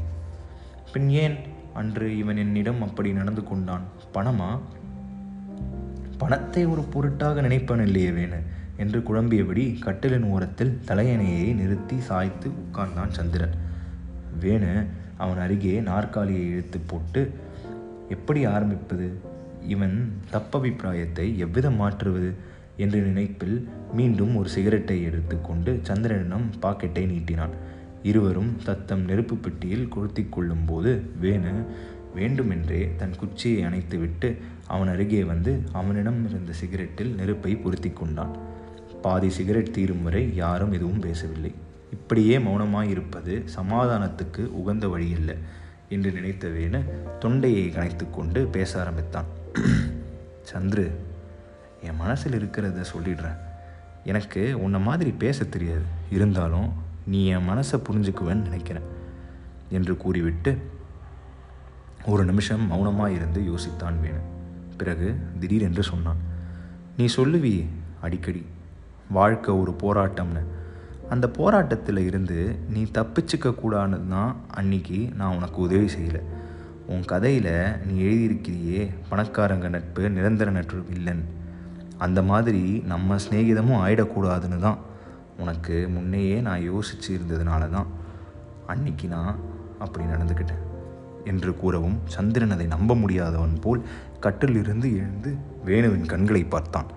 பின் 0.93 1.09
ஏன் 1.09 1.37
அன்று 1.73 2.17
இவன் 2.17 2.37
என்னிடம் 2.37 2.81
அப்படி 2.81 3.13
நடந்து 3.13 3.43
கொண்டான்? 3.43 3.81
பணமா? 4.13 4.59
பணத்தை 6.17 6.65
ஒரு 6.65 6.81
பொருட்டாக 6.81 7.41
நினைப்பன் 7.41 7.81
இல்லையே 7.81 8.09
வேணு 8.09 8.39
என்று 8.77 8.99
குழம்பியபடி 8.99 9.79
கட்டிலின் 9.79 10.23
ஓரத்தில் 10.23 10.81
தலையணையை 10.87 11.55
நிறுத்தி 11.55 11.99
சாய்த்து 11.99 12.49
உட்கார்ந்தான் 12.49 13.09
சந்திரன். 13.09 13.55
வேணு 14.39 14.85
அவன் 15.17 15.37
அருகே 15.37 15.81
நாற்காலியை 15.81 16.45
இழுத்து 16.47 16.79
போட்டு 16.79 17.33
எப்படி 18.09 18.45
ஆரம்பிப்பது? 18.45 19.19
இவன் 19.67 20.21
தப்பபிப்பிராயத்தை 20.31 21.35
எவ்விதம் 21.35 21.75
மாற்றுவது? 21.75 22.51
என்ற 22.77 22.99
நினைப்பில் 22.99 23.67
மீண்டும் 23.93 24.35
ஒரு 24.35 24.49
சிகரெட்டை 24.49 25.01
எடுத்துக்கொண்டு 25.01 25.79
சந்திரனிடம் 25.83 26.47
பாக்கெட்டை 26.61 27.05
நீட்டினான். 27.05 27.53
இருவரும் 28.03 28.57
தத்தம் 28.63 29.03
நெருப்பு 29.05 29.35
பெட்டியில் 29.35 29.87
கொளுத்தி 29.87 30.27
கொள்ளும் 30.29 30.65
போது 30.65 31.01
வேணு 31.21 31.65
வேண்டுமென்றே 32.15 32.91
தன் 32.97 33.15
குச்சியை 33.15 33.65
அணைத்துவிட்டு 33.65 34.37
அவன் 34.67 34.87
அருகே 34.87 35.23
வந்து 35.23 35.61
அவனிடம் 35.71 36.29
இருந்த 36.29 36.51
சிகரெட்டில் 36.51 37.15
நெருப்பை 37.15 37.55
பொருத்தி 37.55 37.89
கொண்டான். 37.89 38.37
பாதி 39.01 39.29
சிகரெட் 39.29 39.73
தீரும் 39.73 40.03
வரை 40.03 40.35
யாரும் 40.35 40.71
எதுவும் 40.71 40.99
பேசவில்லை. 40.99 41.51
இப்படியே 41.91 42.37
மௌனமாயிருப்பது 42.37 43.45
சமாதானத்துக்கு 43.55 44.45
உகந்த 44.45 44.87
வழியில்லை 44.87 45.35
என்று 45.89 46.11
நினைத்த 46.11 46.47
வேணு 46.47 46.83
தொண்டையை 47.19 47.69
கணைத்து 47.69 48.09
கொண்டு 48.11 48.45
பேச 48.45 48.79
ஆரம்பித்தான். 48.79 49.25
சந்துரு 50.53 50.91
என் 51.83 51.95
மனசில் 51.95 52.35
இருக்கிறத 52.39 52.85
சொல்லிடுறேன். 52.93 53.37
எனக்கு 54.03 54.63
உன்னை 54.63 54.79
மாதிரி 54.79 55.11
பேச 55.11 55.45
தெரியாது. 55.45 55.85
இருந்தாலும் 56.11 56.69
நீ 57.05 57.25
என் 57.25 57.49
மனசை 57.49 57.75
புரிஞ்சுக்குவேன்னு 57.89 58.47
நினைக்கிறேன் 58.47 58.87
என்று 59.69 59.97
கூறிவிட்டு 59.97 60.51
ஒரு 62.05 62.25
நிமிஷம் 62.25 62.67
மௌனமாக 62.67 63.11
இருந்து 63.11 63.41
யோசித்தான் 63.41 63.99
வேணு. 64.03 64.21
பிறகு 64.77 65.15
திடீரென்று 65.39 65.83
சொன்னான் 65.83 66.21
நீ 66.97 67.05
சொல்லுவி 67.05 67.65
அடிக்கடி. 68.01 68.45
வாழ்க்கை 69.09 69.53
ஒரு 69.53 69.71
போராட்டம்னு. 69.71 70.43
அந்த 71.09 71.29
போராட்டத்தில் 71.29 71.97
இருந்து 71.97 72.39
நீ 72.69 72.83
தப்பிச்சுக்க 72.83 73.53
கூடாதுன்னு 73.53 74.07
தான் 74.07 74.35
அன்னைக்கு 74.47 75.09
நான் 75.15 75.35
உனக்கு 75.35 75.61
உதவி 75.61 75.85
செய்யலை. 75.85 76.21
உன் 76.87 77.05
கதையில் 77.05 77.77
நீ 77.85 78.01
எழுதியிருக்கிறியே 78.01 78.81
பணக்காரங்க 79.09 79.69
நட்பு 79.69 80.09
நிரந்தர 80.09 80.51
நட்பு 80.51 80.83
வில்லன் 80.89 81.23
அந்த 82.05 82.19
மாதிரி 82.31 82.63
நம்ம 82.91 83.15
சிநேகிதமும் 83.23 83.81
ஆயிடக்கூடாதுன்னு 83.85 84.59
தான் 84.59 84.79
உனக்கு 85.37 85.75
முன்னையே 85.95 86.37
நான் 86.47 86.67
யோசிச்சு 86.71 87.09
இருந்ததுனால 87.15 87.63
தான் 87.75 87.89
அன்னைக்கு 88.71 89.07
நான் 89.07 89.33
அப்படி 89.79 90.05
நடந்துக்கிட்டேன். 90.05 90.63
என்று 91.31 91.51
கூறவும் 91.61 91.97
சந்திரன் 92.15 92.53
அதை 92.55 92.65
நம்ப 92.73 92.95
முடியாதவன் 92.95 93.55
போல் 93.61 93.81
கட்டிலிருந்து 94.19 94.87
எழுந்து 94.97 95.31
வேணுவின் 95.65 96.11
கண்களை 96.13 96.43
பார்த்தான். 96.53 96.89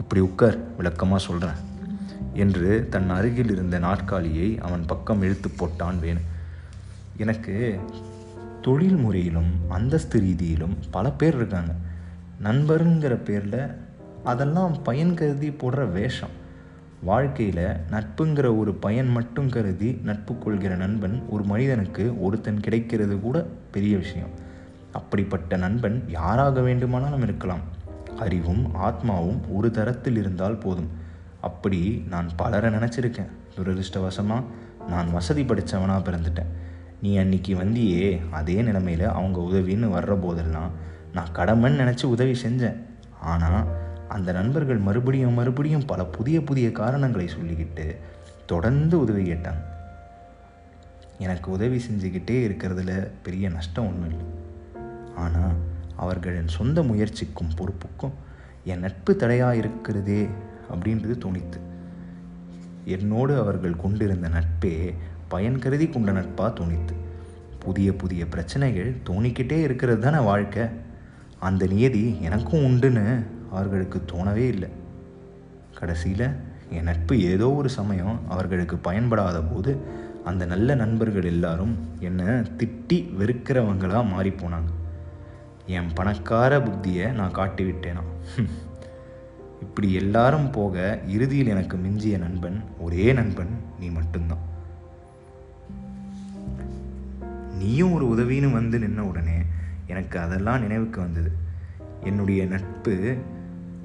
இப்படி 0.00 0.20
உட்கார் 0.28 0.58
விளக்கமாக 0.76 1.20
சொல்கிறேன் 1.24 1.60
என்று 2.42 2.70
தன் 2.90 3.10
அருகில் 3.16 3.52
இருந்த 3.54 3.76
நாற்காலியை 3.86 4.48
அவன் 4.66 4.84
பக்கம் 4.86 5.22
இழுத்து 5.22 5.50
போட்டான் 5.52 5.98
வேணு. 6.04 6.22
எனக்கு 7.24 7.56
தொழில் 8.62 9.00
முறையிலும் 9.04 9.52
அந்தஸ்து 9.68 10.18
ரீதியிலும் 10.20 10.76
பல 10.90 11.10
பேர் 11.20 11.36
இருக்காங்க. 11.36 11.72
நண்பருங்கிற 12.42 13.14
பேரில் 13.28 13.60
அதெல்லாம் 14.32 14.82
பயன் 14.82 15.14
கருதி 15.14 15.48
போடுற 15.50 15.92
வேஷம். 15.92 16.34
வாழ்க்கையில் 17.02 17.66
நட்புங்கிற 17.90 18.58
ஒரு 18.58 18.72
பயன் 18.74 19.08
மட்டும் 19.08 19.48
கருதி 19.48 19.90
நட்பு 20.02 20.38
கொள்கிற 20.38 20.76
நண்பன் 20.76 21.16
ஒரு 21.28 21.44
மனிதனுக்கு 21.44 22.04
ஒருத்தன் 22.20 22.60
கிடைக்கிறது 22.60 23.16
கூட 23.20 23.46
பெரிய 23.70 23.96
விஷயம். 23.96 24.32
அப்படிப்பட்ட 24.92 25.56
நண்பன் 25.56 25.98
யாராக 26.08 26.60
வேண்டுமானாலும் 26.60 27.22
இருக்கலாம். 27.22 27.64
அறிவும் 28.18 28.64
ஆத்மாவும் 28.74 29.40
ஒரு 29.52 29.70
தரத்தில் 29.70 30.16
இருந்தால் 30.16 30.58
போதும். 30.58 30.90
அப்படி 31.40 31.80
நான் 32.08 32.28
பலரை 32.36 32.70
நினச்சிருக்கேன். 32.70 33.32
துரதிருஷ்டவசமாக 33.56 34.48
நான் 34.88 35.12
வசதி 35.12 35.42
படித்தவனாக 35.42 36.02
பிறந்துட்டேன். 36.08 36.52
நீ 37.02 37.16
அன்னைக்கு 37.16 37.52
வந்தியே 37.54 38.04
அதே 38.30 38.56
நிலைமையில் 38.62 39.06
அவங்க 39.18 39.38
உதவின்னு 39.40 39.88
வர்ற 39.96 40.14
போதெல்லாம் 40.20 40.70
நான் 41.12 41.34
கடமைன்னு 41.34 41.82
நினச்சி 41.82 42.06
உதவி 42.14 42.34
செஞ்சேன். 42.46 42.78
ஆனால் 43.32 43.66
அந்த 44.08 44.32
நண்பர்கள் 44.32 44.76
மறுபடியும் 44.76 45.32
மறுபடியும் 45.32 45.84
பல 45.84 46.04
புதிய 46.04 46.42
புதிய 46.42 46.72
காரணங்களை 46.72 47.28
சொல்லிக்கிட்டு 47.28 47.96
தொடர்ந்து 48.46 49.00
உதவி 49.00 49.32
கேட்டாங்க. 49.32 49.64
எனக்கு 51.18 51.50
உதவி 51.50 51.82
செஞ்சுக்கிட்டே 51.90 52.30
இருக்கிறதுல 52.30 53.08
பெரிய 53.22 53.48
நஷ்டம் 53.48 53.86
ஒன்றும் 53.86 54.08
இல்லை. 54.08 54.24
ஆனால் 55.16 55.52
அவர்களின் 55.96 56.48
சொந்த 56.48 56.82
முயற்சிக்கும் 56.82 57.54
பொறுப்புக்கும் 57.56 58.12
என் 58.64 58.78
நட்பு 58.78 59.16
தடையாக 59.16 59.56
இருக்கிறதே 59.56 60.28
அப்படின்றது 60.74 61.18
தோணித்து. 61.18 61.58
என்னோடு 62.84 63.38
அவர்கள் 63.38 63.76
கொண்டிருந்த 63.76 64.28
நட்பே 64.28 64.94
பயன் 65.28 65.58
கருதி 65.58 65.88
கொண்ட 65.88 66.12
நட்பாக 66.12 66.64
தோணித்து. 66.64 66.94
புதிய 67.58 67.96
புதிய 67.96 68.26
பிரச்சனைகள் 68.26 68.96
தோணிக்கிட்டே 69.06 69.60
இருக்கிறது 69.60 70.00
தானே 70.00 70.24
வாழ்க்கை? 70.24 70.62
அந்த 71.38 71.66
நியதி 71.66 72.18
எனக்கும் 72.20 72.60
உண்டுன்னு 72.60 73.22
அவர்களுக்கு 73.50 74.04
தோணவே 74.12 74.46
இல்லை. 74.46 74.68
கடைசியில் 75.74 76.26
என் 76.70 76.82
நட்பு 76.82 77.22
ஏதோ 77.22 77.52
ஒரு 77.52 77.68
சமயம் 77.68 78.20
அவர்களுக்கு 78.28 78.76
பயன்படாத 78.76 79.42
போது 79.42 79.76
அந்த 80.24 80.46
நல்ல 80.46 80.74
நண்பர்கள் 80.74 81.24
எல்லாரும் 81.24 81.76
என்னை 81.98 82.26
திட்டி 82.26 82.98
வெறுக்கிறவங்களாக 83.18 84.10
மாறிப்போனாங்க 84.14 84.72
என் 85.66 85.92
பணக்கார 85.94 86.58
புத்தியை 86.58 87.12
நான் 87.12 87.34
காட்டிவிட்டேனா 87.34 88.02
இப்படி 89.60 89.92
எல்லாரும் 89.92 90.50
போக 90.50 90.98
இறுதியில் 91.06 91.46
எனக்கு 91.46 91.76
மிஞ்சிய 91.76 92.18
நண்பன் 92.18 92.64
ஒரே 92.78 93.12
நண்பன் 93.12 93.52
நீ 93.80 93.88
மட்டும்தான். 93.88 94.44
நீயும் 97.58 97.92
ஒரு 97.92 98.06
உதவின்னு 98.06 98.52
வந்து 98.52 98.78
நின்ன 98.78 98.98
உடனே 98.98 99.38
எனக்கு 99.86 100.18
அதெல்லாம் 100.18 100.60
நினைவுக்கு 100.60 101.00
வந்தது. 101.00 101.30
என்னுடைய 102.04 102.44
நட்பு 102.44 103.18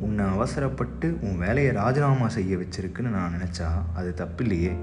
உன்னை 0.06 0.26
அவசரப்பட்டு 0.26 1.08
உன் 1.22 1.38
வேலையை 1.38 1.72
ராஜினாமா 1.74 2.28
செய்ய 2.28 2.54
வச்சிருக்குன்னு 2.58 3.16
நான் 3.18 3.36
நினச்சா 3.36 3.68
அது 3.94 4.10
தப்பில்லையே 4.18 4.74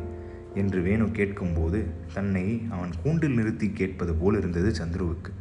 என்று 0.54 0.78
வேணு 0.82 1.06
கேட்கும்போது 1.10 1.80
தன்னை 2.14 2.44
அவன் 2.70 2.92
கூண்டில் 3.02 3.34
நிறுத்தி 3.34 3.66
கேட்பது 3.70 4.12
போல் 4.14 4.38
இருந்தது 4.38 4.70
சந்துருவுக்கு. 4.80 5.32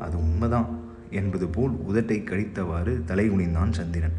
அது 0.00 0.16
உண்மைதான் 0.18 0.68
என்பது 1.10 1.46
போல் 1.48 1.74
உதட்டை 1.88 2.18
கழித்தவாறு 2.22 2.94
தலை 3.04 3.26
குனிந்தான் 3.30 3.72
சந்திரன். 3.72 4.16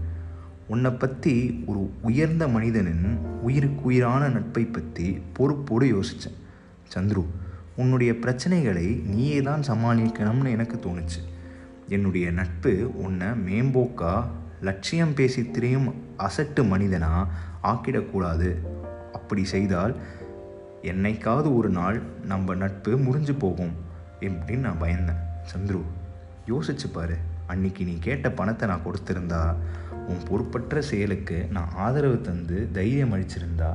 உன்னை 0.68 0.92
பற்றி 0.92 1.64
ஒரு 1.66 1.82
உயர்ந்த 2.02 2.48
மனிதனின் 2.48 3.06
உயிருக்குயிரான 3.42 4.24
நட்பை 4.30 4.64
பற்றி 4.66 5.08
பொறுப்போடு 5.34 5.86
யோசித்தேன் 5.96 6.40
சந்துரு 6.96 7.24
உன்னுடைய 7.76 8.12
பிரச்சனைகளை 8.24 8.88
நீயே 9.06 9.40
தான் 9.42 9.64
சமாளிக்கணும்னு 9.68 10.50
எனக்கு 10.50 10.78
தோணுச்சு. 10.86 11.22
என்னுடைய 11.88 12.28
நட்பு 12.32 12.74
உன்னை 12.96 13.28
மேம்போக்கா 13.48 14.14
லட்சியம் 14.62 15.14
பேசி 15.14 15.52
திரியும் 15.52 15.94
அசட்டு 16.18 16.62
மனிதனா 16.62 17.28
ஆக்கிடக்கூடாது. 17.64 18.50
அப்படி 19.14 19.46
செய்தால் 19.46 19.96
என்னைக்காவது 20.82 21.56
ஒரு 21.56 21.70
நாள் 21.70 22.02
நம்ம 22.26 22.56
நட்பு 22.56 22.98
முறிஞ்சு 22.98 23.40
போகும் 23.40 23.74
எப்படின்னு 24.20 24.58
நான் 24.58 24.82
பயந்தேன். 24.82 25.22
சந்துரு 25.54 25.82
யோசிச்சு 26.48 26.88
பாரு. 26.94 27.18
அன்னைக்கு 27.48 27.86
நீ 27.86 27.98
கேட்ட 28.00 28.32
பணத்தை 28.32 28.68
நான் 28.68 28.82
கொடுத்துருந்தா 28.86 29.56
உன் 30.08 30.24
பொறுப்பற்ற 30.28 30.82
செயலுக்கு 30.82 31.48
நான் 31.52 31.70
ஆதரவு 31.76 32.22
தந்து 32.22 32.70
தைரியம் 32.72 33.14
அளிச்சிருந்தா 33.14 33.72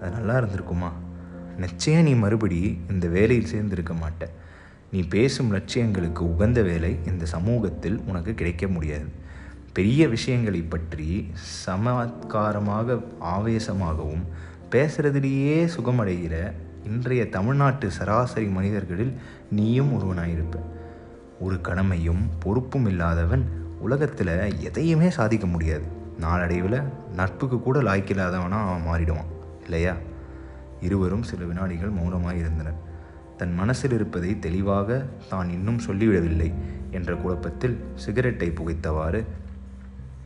அது 0.00 0.10
நல்லா 0.10 0.38
இருந்திருக்குமா? 0.38 0.90
நிச்சயம் 1.56 2.02
நீ 2.02 2.14
மறுபடி 2.14 2.80
இந்த 2.90 3.08
வேலையில் 3.08 3.50
சேர்ந்திருக்க 3.54 3.94
மாட்ட. 3.94 4.28
நீ 4.92 5.02
பேசும் 5.02 5.52
லட்சியங்களுக்கு 5.54 6.18
உகந்த 6.18 6.62
வேலை 6.62 6.98
இந்த 7.06 7.24
சமூகத்தில் 7.24 8.00
உனக்கு 8.06 8.34
கிடைக்க 8.34 8.66
முடியாது. 8.66 9.22
பெரிய 9.76 10.08
விஷயங்களை 10.08 10.60
பற்றி 10.62 11.30
சமத்காரமாக 11.66 12.96
ஆவேசமாகவும் 13.20 14.22
பேசுகிறதுலேயே 14.70 15.68
சுகமடைகிற 15.76 16.52
இன்றைய 16.84 17.28
தமிழ்நாட்டு 17.28 17.90
சராசரி 17.90 18.46
மனிதர்களில் 18.46 19.12
நீயும் 19.50 19.90
ஒருவனாயிருப்ப. 19.94 20.56
ஒரு 21.40 21.60
கடமையும் 21.60 22.22
பொறுப்பும் 22.38 22.86
இல்லாதவன் 22.86 23.44
உலகத்தில் 23.80 24.60
எதையுமே 24.60 25.10
சாதிக்க 25.10 25.46
முடியாது. 25.46 25.86
நாளடைவில் 26.18 26.80
நட்புக்கு 27.16 27.60
கூட 27.60 27.82
லாய்க்கில்லாதவனாக 27.82 28.66
அவன் 28.68 28.86
மாறிடுவான் 28.86 29.30
இல்லையா? 29.64 29.94
இருவரும் 30.80 31.22
சில 31.22 31.44
வினாடிகள் 31.44 31.88
மௌனமாக 31.88 32.36
இருந்தனர். 32.36 32.78
தன் 33.36 33.54
மனசில் 33.54 33.92
இருப்பதை 33.92 34.38
தெளிவாக 34.38 35.04
தான் 35.28 35.48
இன்னும் 35.48 35.80
சொல்லிவிடவில்லை 35.86 36.52
என்ற 36.90 37.14
குழப்பத்தில் 37.14 37.78
சிகரெட்டை 37.94 38.50
புகைத்தவாறு 38.50 39.24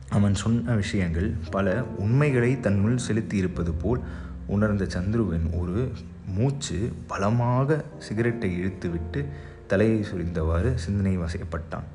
அவன் 0.09 0.35
சொன்ன 0.35 0.75
விஷயங்கள் 0.75 1.33
பல 1.51 1.83
உண்மைகளை 1.83 2.59
தன்னுள் 2.59 2.97
செலுத்தி 2.97 3.37
இருப்பது 3.37 3.71
போல் 3.71 3.99
உணர்ந்த 4.45 4.83
சந்துருவின் 4.83 5.59
ஒரு 5.59 5.91
மூச்சு 6.25 6.91
பலமாக 7.07 7.83
சிகரெட்டை 7.97 8.65
இழுத்துவிட்டு 8.65 9.25
தலையை 9.67 10.03
சுரிந்தவாறு 10.03 10.75
சிந்தனை 10.75 11.17
வசையப்பட்டான். 11.17 11.87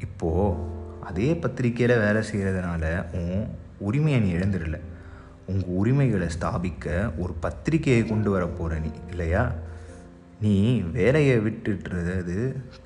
இப்போது 0.00 0.56
அதே 1.00 1.32
பத்திரிக்கையில் 1.32 1.98
வேலை 1.98 2.22
செய்கிறதுனால 2.32 2.84
உன் 3.12 3.46
உரிமையை 3.78 4.20
நீ 4.20 4.32
இழந்துடல. 4.32 4.78
உங்கள் 5.46 5.68
உரிமைகளை 5.68 6.28
ஸ்தாபிக்க 6.40 7.10
ஒரு 7.18 7.36
பத்திரிக்கையை 7.42 8.08
கொண்டு 8.08 8.30
வர 8.30 8.46
போகிற 8.46 8.80
நீ 8.80 8.90
இல்லையா? 9.08 9.52
நீ 10.40 10.80
வேலையை 10.80 11.36
விட்டுட்டுறது 11.38 12.36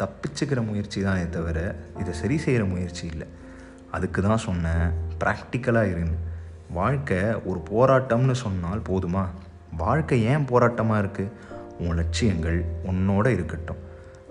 தப்பிச்சுக்கிற 0.01 0.61
முயற்சி 0.67 1.03
தானே 1.03 1.25
தவிர 1.29 1.59
இதை 2.01 2.13
சரி 2.15 2.37
செய்கிற 2.39 2.65
முயற்சி 2.65 3.07
இல்லை. 3.07 3.27
அதுக்கு 3.91 4.23
தான் 4.23 4.45
சொன்னேன் 4.47 4.85
ப்ராக்டிக்கலாக 5.25 5.91
இருன்னு. 5.93 6.19
வாழ்க்கை 6.71 7.19
ஒரு 7.45 7.63
போராட்டம்னு 7.71 8.37
சொன்னால் 8.45 8.81
போதுமா? 8.89 9.25
வாழ்க்கை 9.77 10.19
ஏன் 10.25 10.47
போராட்டமாக 10.51 11.03
இருக்குது 11.03 11.33
உன் 11.79 11.99
லட்சியங்கள் 12.01 12.65
உன்னோட 12.91 13.27
இருக்கட்டும். 13.27 13.83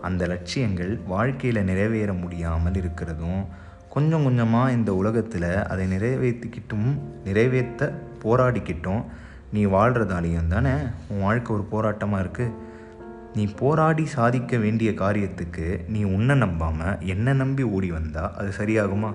அந்த 0.02 0.28
லட்சியங்கள் 0.28 1.00
வாழ்க்கையில் 1.08 1.64
நிறைவேற 1.64 2.14
முடியாமல் 2.14 2.74
இருக்கிறதும் 2.74 3.42
கொஞ்சம் 3.90 4.24
கொஞ்சமாக 4.24 4.72
இந்த 4.72 4.94
உலகத்தில் 4.94 5.50
அதை 5.64 5.86
நிறைவேற்றிக்கிட்டும் 5.94 6.90
நிறைவேற்ற 7.24 7.94
போராடிக்கிட்டும் 8.24 9.04
நீ 9.52 9.66
வாழ்கிறதாலேயும் 9.66 10.48
தானே 10.48 10.76
உன் 11.08 11.22
வாழ்க்கை 11.22 11.56
ஒரு 11.56 11.66
போராட்டமாக 11.72 12.24
இருக்குது 12.24 12.70
நீ 13.36 13.46
போராடி 13.46 14.06
சாதிக்க 14.06 14.58
வேண்டிய 14.58 14.92
காரியத்துக்கு 14.92 15.90
நீ 15.90 16.04
உன்னை 16.04 16.36
நம்பாமல் 16.36 17.00
என்னை 17.00 17.34
நம்பி 17.34 17.64
ஓடி 17.64 17.92
வந்தால் 17.92 18.36
அது 18.36 18.52
சரியாகுமா? 18.58 19.14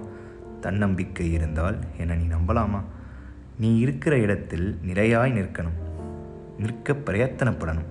தன்னம்பிக்கை 0.61 1.33
இருந்தால் 1.33 1.79
என்னை 1.99 2.17
நீ 2.17 2.35
நம்பலாமா? 2.35 2.83
நீ 3.59 3.79
இருக்கிற 3.79 4.19
இடத்தில் 4.19 4.79
நிறையாய் 4.87 5.33
நிற்கணும். 5.33 6.05
நிற்க 6.59 6.93
பிரயத்தனப்படணும். 6.93 7.85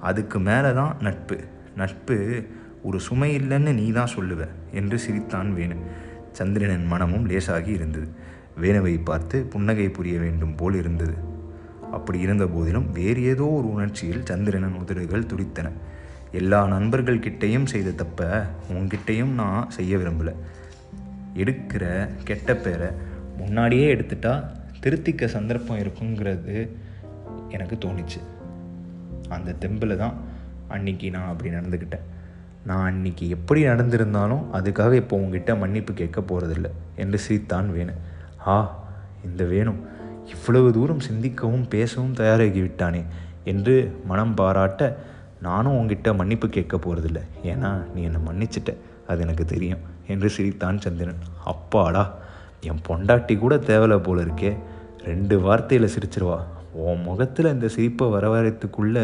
அதுக்கு 0.00 0.38
மேலே 0.38 0.72
தான் 0.72 0.96
நட்பு. 1.00 1.40
நட்பு 1.76 2.46
ஒரு 2.82 3.00
சுமை 3.00 3.38
இல்லைன்னு 3.38 3.72
நீ 3.72 3.92
தான் 3.92 4.10
சொல்லுவ 4.16 4.46
என்று 4.72 4.98
சிரித்தான் 4.98 5.54
வேணு. 5.56 5.76
சந்திரனின் 6.32 6.86
மனமும் 6.86 7.30
லேசாகி 7.30 7.66
இருந்தது. 7.66 8.08
வேணுவை 8.60 8.98
பார்த்து 8.98 9.42
புன்னகை 9.44 9.88
புரிய 9.88 10.18
வேண்டும் 10.18 10.54
போல் 10.54 10.74
இருந்தது. 10.74 11.29
அப்படி 11.92 12.18
இருந்த 12.18 12.46
போதிலும் 12.46 12.90
வேறு 12.92 13.24
ஏதோ 13.24 13.42
ஒரு 13.42 13.72
உணர்ச்சியில் 13.72 14.24
சந்திரனின் 14.24 14.78
உதடுகள் 14.80 15.26
துடித்தன. 15.26 15.70
எல்லா 16.32 16.66
நண்பர்கள் 16.66 17.18
கிட்டேயும் 17.18 17.64
செய்த 17.64 17.90
தப்ப 17.90 18.46
உங்ககிட்டையும் 18.72 19.34
நான் 19.34 19.70
செய்ய 19.70 19.96
விரும்பலை. 19.96 20.34
எடுக்கிற 21.34 22.08
கெட்ட 22.24 22.56
பேரை 22.56 22.88
முன்னாடியே 23.36 23.94
எடுத்துட்டா 23.94 24.32
திருத்திக்க 24.82 25.26
சந்தர்ப்பம் 25.26 25.78
இருக்குங்கிறது 25.78 26.68
எனக்கு 27.48 27.76
தோணுச்சு. 27.76 28.20
அந்த 29.28 29.54
தெம்பில் 29.60 29.96
தான் 29.96 30.14
அன்னைக்கு 30.68 31.10
நான் 31.10 31.28
அப்படி 31.28 31.50
நடந்துக்கிட்டேன் 31.50 32.06
நான் 32.64 32.86
அன்னைக்கு 32.86 33.28
எப்படி 33.28 33.66
நடந்திருந்தாலும் 33.66 34.44
அதுக்காக 34.52 34.92
இப்போ 34.92 35.16
உங்ககிட்ட 35.16 35.54
மன்னிப்பு 35.54 35.92
கேட்க 35.92 36.20
போகிறதில்ல 36.20 36.68
என்று 36.96 37.18
சிரித்தான் 37.18 37.70
வேணு. 37.70 37.94
ஆ 38.46 38.84
இந்த 39.24 39.44
வேணும். 39.44 39.80
இவ்வளவு 40.32 40.72
தூரம் 40.72 41.04
சிந்திக்கவும் 41.08 41.66
பேசவும் 41.68 42.12
தயாராகி 42.12 42.60
விட்டானே 42.60 43.02
என்று 43.44 43.74
மனம் 44.04 44.34
பாராட்ட 44.34 44.88
நானும் 45.42 45.76
உங்ககிட்ட 45.76 46.12
மன்னிப்பு 46.12 46.48
கேட்க 46.48 46.76
போகிறதில்ல 46.76 47.20
ஏன்னா 47.44 47.70
நீ 47.94 48.00
என்னை 48.02 48.20
மன்னிச்சிட்ட. 48.28 48.70
அது 49.06 49.20
எனக்கு 49.20 49.44
தெரியும் 49.44 49.84
என்று 50.06 50.30
சிரித்தான் 50.30 50.80
சந்திரன். 50.80 51.22
அப்பாடா 51.44 52.04
என் 52.60 52.82
பொண்டாட்டி 52.88 53.34
கூட 53.38 53.54
தேவலை 53.56 53.98
போல 54.02 54.22
இருக்கே. 54.22 54.52
ரெண்டு 55.04 55.36
வார்த்தையில் 55.38 55.92
சிரிச்சிருவா. 55.94 56.38
உன் 56.72 57.02
முகத்தில் 57.02 57.52
இந்த 57.52 57.68
சிரிப்பை 57.68 58.06
வரவழைத்துக்குள்ள 58.08 58.98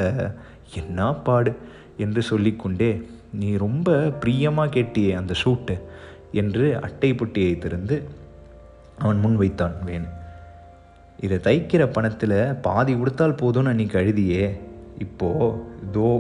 என்ன 0.75 1.09
பாடு 1.27 1.53
என்று 1.97 2.23
சொல்லிக்கொண்டே 2.23 2.91
நீ 3.33 3.49
ரொம்ப 3.57 3.95
பிரியமாக 4.21 4.75
கேட்டியே 4.77 5.13
அந்த 5.15 5.35
ஷூட்டு 5.45 5.75
என்று 6.33 6.67
அட்டை 6.81 7.11
புட்டியை 7.13 7.59
திறந்து 7.59 7.97
அவன் 8.99 9.21
முன் 9.21 9.37
வைத்தான் 9.37 9.75
வேணு 9.87 10.09
இதை 11.25 11.37
தைக்கிற 11.39 11.83
பணத்தில் 11.93 12.39
பாதி 12.61 12.93
கொடுத்தால் 12.95 13.39
போதும்னு 13.43 13.71
அன்றைக்கி 13.73 13.97
அழுதியே 14.01 14.45
இப்போது 14.99 15.47
இதோ 15.87 16.11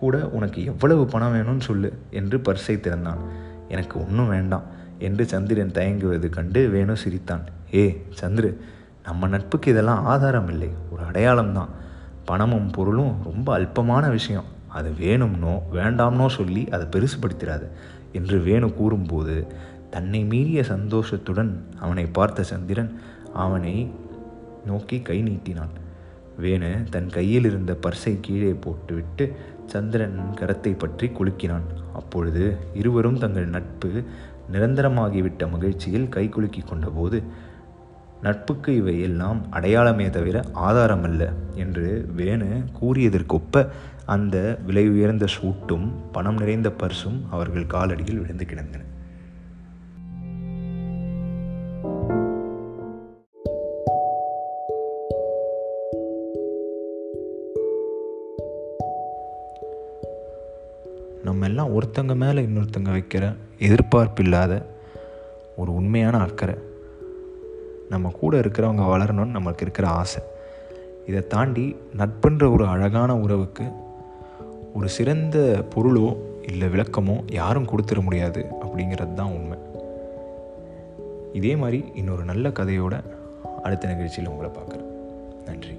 கூட 0.00 0.16
உனக்கு 0.28 0.60
எவ்வளவு 0.64 1.02
பணம் 1.04 1.34
வேணும்னு 1.34 1.64
சொல்லு 1.68 1.88
என்று 2.10 2.36
பரிசை 2.40 2.76
திறந்தான். 2.80 3.22
எனக்கு 3.68 3.96
ஒன்றும் 4.04 4.28
வேண்டாம் 4.28 4.66
என்று 4.98 5.24
சந்திரன் 5.26 5.74
தயங்குவது 5.78 6.28
கண்டு 6.28 6.60
வேணு 6.68 6.94
சிரித்தான். 6.96 7.44
ஏ 7.74 7.84
சந்திரு 8.20 8.50
நம்ம 9.06 9.28
நட்புக்கு 9.28 9.68
இதெல்லாம் 9.70 10.04
ஆதாரம் 10.04 10.48
இல்லை. 10.48 10.70
ஒரு 10.92 11.02
அடையாளம் 11.04 11.52
தான். 11.52 11.70
பணமும் 12.24 12.70
பொருளும் 12.70 13.14
ரொம்ப 13.24 13.48
அல்பமான 13.58 14.04
விஷயம். 14.10 14.48
அது 14.68 14.88
வேணும்னோ 15.00 15.54
வேண்டாம்னோ 15.72 16.26
சொல்லி 16.38 16.62
அதை 16.74 16.84
பெருசுபடுத்திடாது 16.86 17.66
என்று 18.12 18.36
வேணு 18.40 18.68
கூறும்போது 18.74 19.36
தன்னை 19.90 20.20
மீறிய 20.24 20.60
சந்தோஷத்துடன் 20.62 21.50
அவனை 21.80 22.04
பார்த்த 22.18 22.42
சந்திரன் 22.42 22.92
அவனை 23.34 23.74
நோக்கி 24.66 25.02
கை 25.02 25.22
நீட்டினான். 25.22 25.74
வேணு 26.38 26.70
தன் 26.90 27.08
கையில் 27.08 27.44
இருந்த 27.44 27.78
பர்ஸை 27.86 28.18
கீழே 28.20 28.52
போட்டுவிட்டு 28.52 29.36
சந்திரன் 29.66 30.18
கரத்தை 30.40 30.78
பற்றி 30.78 31.08
குலுக்கினான். 31.08 31.66
அப்பொழுது 31.92 32.56
இருவரும் 32.74 33.18
தங்கள் 33.18 33.48
நட்பு 33.48 34.04
நிரந்தரமாகிவிட்ட 34.52 35.50
மகிழ்ச்சியில் 35.50 36.08
கை 36.08 36.28
குலுக்கி 36.28 36.60
கொண்டபோது 36.60 37.22
நட்புக்கு 38.22 38.76
இவை 38.76 39.00
எல்லாம் 39.00 39.38
அடையாளமே 39.50 40.10
தவிர 40.10 40.44
ஆதாரமல்ல 40.54 41.32
என்று 41.54 42.08
வேணு 42.16 42.48
கூறியதற்கொப்ப 42.80 43.66
அந்த 44.04 44.58
விலை 44.66 44.88
உயர்ந்த 44.88 45.26
சூட்டும் 45.36 45.86
பணம் 46.12 46.36
நிறைந்த 46.36 46.68
பர்சும் 46.68 47.18
அவர்கள் 47.30 47.66
காலடியில் 47.66 48.20
விழுந்து 48.20 48.46
கிடந்தன. 48.46 48.82
ஒருத்தங்க 62.00 62.14
மேலே 62.14 62.42
இன்னொருத்தங்க 62.42 62.90
வைக்கிற 62.96 63.36
எதிர்பார்ப்பு 63.58 64.22
இல்லாத 64.22 64.66
ஒரு 65.56 65.74
உண்மையான 65.74 66.18
அக்கறை. 66.18 66.54
நம்ம 67.88 68.08
கூட 68.20 68.38
இருக்கிறவங்க 68.38 68.84
வளரணும்னு 68.92 69.36
நமக்கு 69.38 69.62
இருக்கிற 69.62 69.88
ஆசை. 69.88 70.22
இதை 71.06 71.26
தாண்டி 71.26 71.76
நட்புன்ற 71.98 72.52
ஒரு 72.52 72.66
அழகான 72.66 73.16
உறவுக்கு 73.16 73.64
ஒரு 74.74 74.88
சிறந்த 74.88 75.64
பொருளோ 75.74 76.16
இல்லை 76.46 76.68
விளக்கமோ 76.68 77.32
யாரும் 77.32 77.68
கொடுத்துட 77.68 78.02
முடியாது 78.02 78.46
அப்படிங்கிறது 78.60 79.14
தான் 79.14 79.32
உண்மை. 79.32 79.58
இதே 81.32 81.56
மாதிரி 81.56 81.84
இன்னொரு 81.94 82.24
நல்ல 82.24 82.48
கதையோட 82.48 83.00
அடுத்த 83.62 83.88
நிகழ்ச்சியில் 83.88 84.30
உங்களை 84.30 84.50
பார்க்குறேன். 84.50 84.90
நன்றி. 85.46 85.78